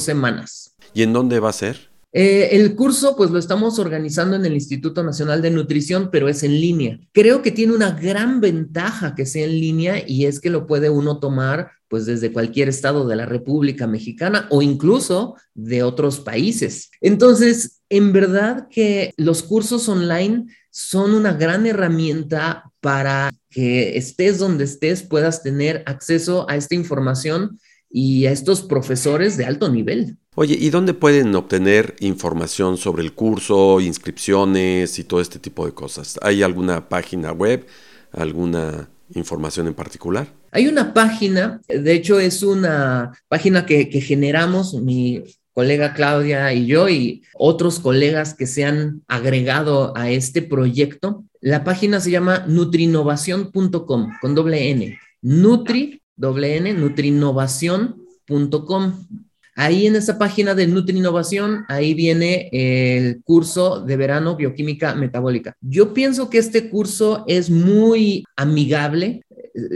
semanas. 0.00 0.74
¿Y 0.94 1.02
en 1.02 1.12
dónde 1.12 1.40
va 1.40 1.50
a 1.50 1.52
ser? 1.52 1.90
Eh, 2.18 2.56
el 2.56 2.74
curso, 2.74 3.14
pues 3.14 3.30
lo 3.30 3.38
estamos 3.38 3.78
organizando 3.78 4.36
en 4.36 4.46
el 4.46 4.54
Instituto 4.54 5.02
Nacional 5.02 5.42
de 5.42 5.50
Nutrición, 5.50 6.08
pero 6.10 6.30
es 6.30 6.42
en 6.42 6.58
línea. 6.58 6.98
Creo 7.12 7.42
que 7.42 7.50
tiene 7.50 7.74
una 7.74 7.90
gran 7.90 8.40
ventaja 8.40 9.14
que 9.14 9.26
sea 9.26 9.44
en 9.44 9.60
línea 9.60 10.02
y 10.06 10.24
es 10.24 10.40
que 10.40 10.48
lo 10.48 10.66
puede 10.66 10.88
uno 10.88 11.18
tomar 11.18 11.72
pues 11.88 12.06
desde 12.06 12.32
cualquier 12.32 12.68
estado 12.68 13.06
de 13.06 13.16
la 13.16 13.26
República 13.26 13.86
Mexicana 13.86 14.46
o 14.50 14.62
incluso 14.62 15.36
de 15.54 15.82
otros 15.82 16.20
países. 16.20 16.90
Entonces, 17.02 17.82
en 17.90 18.12
verdad 18.12 18.66
que 18.70 19.12
los 19.18 19.42
cursos 19.42 19.88
online 19.88 20.46
son 20.70 21.14
una 21.14 21.34
gran 21.34 21.66
herramienta 21.66 22.72
para 22.80 23.32
que 23.56 23.96
estés 23.96 24.38
donde 24.38 24.64
estés, 24.64 25.02
puedas 25.02 25.42
tener 25.42 25.82
acceso 25.86 26.44
a 26.46 26.56
esta 26.56 26.74
información 26.74 27.58
y 27.88 28.26
a 28.26 28.30
estos 28.30 28.60
profesores 28.60 29.38
de 29.38 29.46
alto 29.46 29.70
nivel. 29.70 30.18
Oye, 30.34 30.58
¿y 30.60 30.68
dónde 30.68 30.92
pueden 30.92 31.34
obtener 31.34 31.96
información 32.00 32.76
sobre 32.76 33.02
el 33.02 33.14
curso, 33.14 33.80
inscripciones 33.80 34.98
y 34.98 35.04
todo 35.04 35.22
este 35.22 35.38
tipo 35.38 35.64
de 35.64 35.72
cosas? 35.72 36.18
¿Hay 36.20 36.42
alguna 36.42 36.90
página 36.90 37.32
web, 37.32 37.64
alguna 38.12 38.90
información 39.14 39.68
en 39.68 39.74
particular? 39.74 40.28
Hay 40.50 40.68
una 40.68 40.92
página, 40.92 41.62
de 41.66 41.94
hecho 41.94 42.20
es 42.20 42.42
una 42.42 43.18
página 43.28 43.64
que, 43.64 43.86
generamos 44.02 44.74
mi 44.74 45.24
colega 45.56 45.94
Claudia 45.94 46.52
y 46.52 46.66
yo 46.66 46.90
y 46.90 47.22
otros 47.32 47.80
colegas 47.80 48.34
que 48.34 48.46
se 48.46 48.66
han 48.66 49.00
agregado 49.08 49.96
a 49.96 50.10
este 50.10 50.42
proyecto. 50.42 51.24
La 51.40 51.64
página 51.64 51.98
se 51.98 52.10
llama 52.10 52.44
nutrinovación.com 52.46 54.12
con 54.20 54.34
doble 54.34 54.68
N. 54.68 54.98
Nutri, 55.22 56.02
doble 56.14 56.58
N, 56.58 56.74
nutrinovación.com. 56.74 59.06
Ahí 59.54 59.86
en 59.86 59.96
esa 59.96 60.18
página 60.18 60.54
de 60.54 60.66
Nutri 60.66 60.98
Innovación, 60.98 61.64
ahí 61.68 61.94
viene 61.94 62.50
el 62.52 63.22
curso 63.24 63.80
de 63.80 63.96
verano 63.96 64.36
bioquímica 64.36 64.94
metabólica. 64.94 65.56
Yo 65.62 65.94
pienso 65.94 66.28
que 66.28 66.36
este 66.36 66.68
curso 66.68 67.24
es 67.26 67.48
muy 67.48 68.24
amigable 68.36 69.22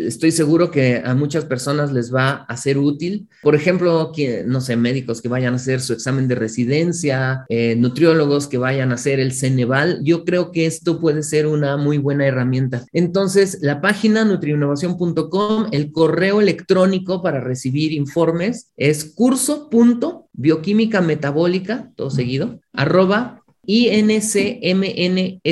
estoy 0.07 0.33
seguro 0.33 0.71
que 0.71 1.03
a 1.05 1.15
muchas 1.15 1.45
personas 1.45 1.93
les 1.93 2.15
va 2.15 2.45
a 2.49 2.57
ser 2.57 2.79
útil. 2.79 3.29
Por 3.43 3.55
ejemplo, 3.55 4.13
que, 4.15 4.45
no 4.47 4.61
sé, 4.61 4.77
médicos 4.77 5.21
que 5.21 5.29
vayan 5.29 5.55
a 5.55 5.57
hacer 5.57 5.81
su 5.81 5.93
examen 5.93 6.29
de 6.29 6.35
residencia, 6.35 7.45
eh, 7.49 7.77
nutriólogos 7.77 8.47
que 8.47 8.59
vayan 8.59 8.93
a 8.93 8.95
hacer 8.95 9.21
el 9.21 9.33
Ceneval. 9.33 10.01
Yo 10.05 10.25
creo 10.25 10.53
que 10.53 10.67
esto 10.67 11.01
puede 11.01 11.23
ser 11.23 11.47
una 11.47 11.77
muy 11.77 11.99
buena 11.99 12.27
herramienta. 12.27 12.85
Entonces, 12.93 13.59
la 13.63 13.81
página 13.81 14.25
nutriinnovación.com, 14.25 15.69
el 15.73 15.93
correo 15.93 16.41
electrónico 16.41 17.23
para 17.23 17.41
recibir 17.41 17.93
informes 17.93 18.71
es 18.77 19.05
curso.bioquímica 19.05 21.01
metabólica, 21.01 21.91
todo 21.97 22.11
seguido, 22.11 22.61
arroba 22.73 23.40
incmnsz.mx, 23.71 25.45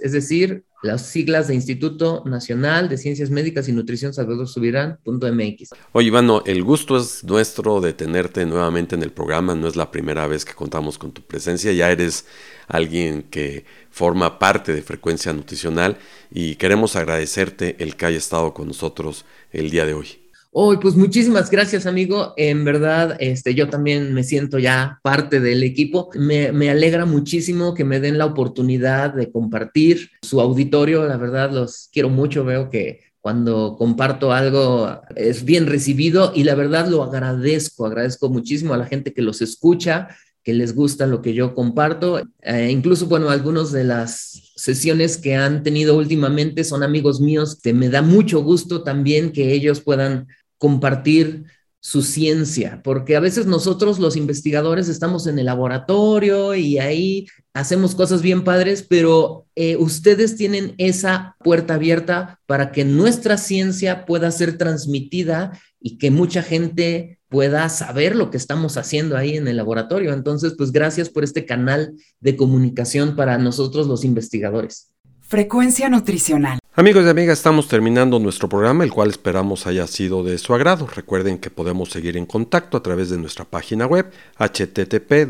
es 0.00 0.12
decir, 0.12 0.64
las 0.82 1.06
siglas 1.06 1.46
de 1.46 1.54
Instituto 1.54 2.24
Nacional 2.26 2.88
de 2.88 2.96
Ciencias 2.96 3.30
Médicas 3.30 3.68
y 3.68 3.72
Nutrición 3.72 4.12
Salvador 4.12 4.48
Subirán.mx. 4.48 5.70
Oye, 5.92 6.06
Ivano, 6.08 6.42
el 6.46 6.64
gusto 6.64 6.96
es 6.96 7.22
nuestro 7.22 7.80
de 7.80 7.92
tenerte 7.92 8.44
nuevamente 8.44 8.96
en 8.96 9.02
el 9.02 9.12
programa. 9.12 9.54
No 9.54 9.68
es 9.68 9.76
la 9.76 9.90
primera 9.92 10.26
vez 10.26 10.44
que 10.44 10.54
contamos 10.54 10.98
con 10.98 11.12
tu 11.12 11.22
presencia. 11.22 11.72
Ya 11.72 11.92
eres 11.92 12.24
alguien 12.66 13.22
que 13.22 13.64
forma 13.90 14.38
parte 14.38 14.74
de 14.74 14.82
Frecuencia 14.82 15.32
Nutricional 15.32 15.98
y 16.32 16.56
queremos 16.56 16.96
agradecerte 16.96 17.76
el 17.78 17.94
que 17.96 18.06
haya 18.06 18.18
estado 18.18 18.52
con 18.54 18.66
nosotros 18.66 19.26
el 19.52 19.70
día 19.70 19.84
de 19.84 19.94
hoy. 19.94 20.19
Hoy, 20.52 20.78
pues 20.78 20.96
muchísimas 20.96 21.48
gracias, 21.48 21.86
amigo. 21.86 22.34
En 22.36 22.64
verdad, 22.64 23.16
este, 23.20 23.54
yo 23.54 23.68
también 23.68 24.12
me 24.12 24.24
siento 24.24 24.58
ya 24.58 24.98
parte 25.00 25.38
del 25.38 25.62
equipo. 25.62 26.10
Me, 26.14 26.50
me, 26.50 26.70
alegra 26.70 27.06
muchísimo 27.06 27.72
que 27.72 27.84
me 27.84 28.00
den 28.00 28.18
la 28.18 28.26
oportunidad 28.26 29.14
de 29.14 29.30
compartir 29.30 30.10
su 30.22 30.40
auditorio. 30.40 31.06
La 31.06 31.16
verdad, 31.18 31.52
los 31.52 31.88
quiero 31.92 32.08
mucho. 32.08 32.44
Veo 32.44 32.68
que 32.68 33.00
cuando 33.20 33.76
comparto 33.78 34.32
algo 34.32 35.00
es 35.14 35.44
bien 35.44 35.68
recibido 35.68 36.32
y 36.34 36.42
la 36.42 36.56
verdad 36.56 36.88
lo 36.88 37.04
agradezco. 37.04 37.86
Agradezco 37.86 38.28
muchísimo 38.28 38.74
a 38.74 38.78
la 38.78 38.86
gente 38.86 39.12
que 39.12 39.22
los 39.22 39.42
escucha, 39.42 40.08
que 40.42 40.52
les 40.52 40.74
gusta 40.74 41.06
lo 41.06 41.22
que 41.22 41.32
yo 41.32 41.54
comparto. 41.54 42.22
Eh, 42.42 42.70
incluso, 42.72 43.06
bueno, 43.06 43.30
algunos 43.30 43.70
de 43.70 43.84
las 43.84 44.52
sesiones 44.56 45.16
que 45.16 45.36
han 45.36 45.62
tenido 45.62 45.96
últimamente 45.96 46.64
son 46.64 46.82
amigos 46.82 47.20
míos. 47.20 47.56
Que 47.62 47.72
me 47.72 47.88
da 47.88 48.02
mucho 48.02 48.42
gusto 48.42 48.82
también 48.82 49.30
que 49.30 49.52
ellos 49.52 49.80
puedan 49.80 50.26
compartir 50.60 51.46
su 51.82 52.02
ciencia, 52.02 52.82
porque 52.84 53.16
a 53.16 53.20
veces 53.20 53.46
nosotros 53.46 53.98
los 53.98 54.14
investigadores 54.14 54.88
estamos 54.88 55.26
en 55.26 55.38
el 55.38 55.46
laboratorio 55.46 56.54
y 56.54 56.78
ahí 56.78 57.26
hacemos 57.54 57.94
cosas 57.94 58.20
bien 58.20 58.44
padres, 58.44 58.84
pero 58.86 59.46
eh, 59.56 59.76
ustedes 59.76 60.36
tienen 60.36 60.74
esa 60.76 61.36
puerta 61.42 61.74
abierta 61.74 62.38
para 62.44 62.70
que 62.70 62.84
nuestra 62.84 63.38
ciencia 63.38 64.04
pueda 64.04 64.30
ser 64.30 64.58
transmitida 64.58 65.58
y 65.80 65.96
que 65.96 66.10
mucha 66.10 66.42
gente 66.42 67.18
pueda 67.30 67.66
saber 67.70 68.14
lo 68.14 68.30
que 68.30 68.36
estamos 68.36 68.76
haciendo 68.76 69.16
ahí 69.16 69.38
en 69.38 69.48
el 69.48 69.56
laboratorio. 69.56 70.12
Entonces, 70.12 70.54
pues 70.58 70.72
gracias 70.72 71.08
por 71.08 71.24
este 71.24 71.46
canal 71.46 71.94
de 72.20 72.36
comunicación 72.36 73.16
para 73.16 73.38
nosotros 73.38 73.86
los 73.86 74.04
investigadores. 74.04 74.90
Frecuencia 75.22 75.88
nutricional. 75.88 76.59
Amigos 76.80 77.04
y 77.04 77.10
amigas, 77.10 77.36
estamos 77.36 77.68
terminando 77.68 78.18
nuestro 78.18 78.48
programa, 78.48 78.84
el 78.84 78.90
cual 78.90 79.10
esperamos 79.10 79.66
haya 79.66 79.86
sido 79.86 80.24
de 80.24 80.38
su 80.38 80.54
agrado. 80.54 80.86
Recuerden 80.86 81.36
que 81.36 81.50
podemos 81.50 81.90
seguir 81.90 82.16
en 82.16 82.24
contacto 82.24 82.78
a 82.78 82.82
través 82.82 83.10
de 83.10 83.18
nuestra 83.18 83.44
página 83.44 83.84
web 83.84 84.10
http 84.38 85.28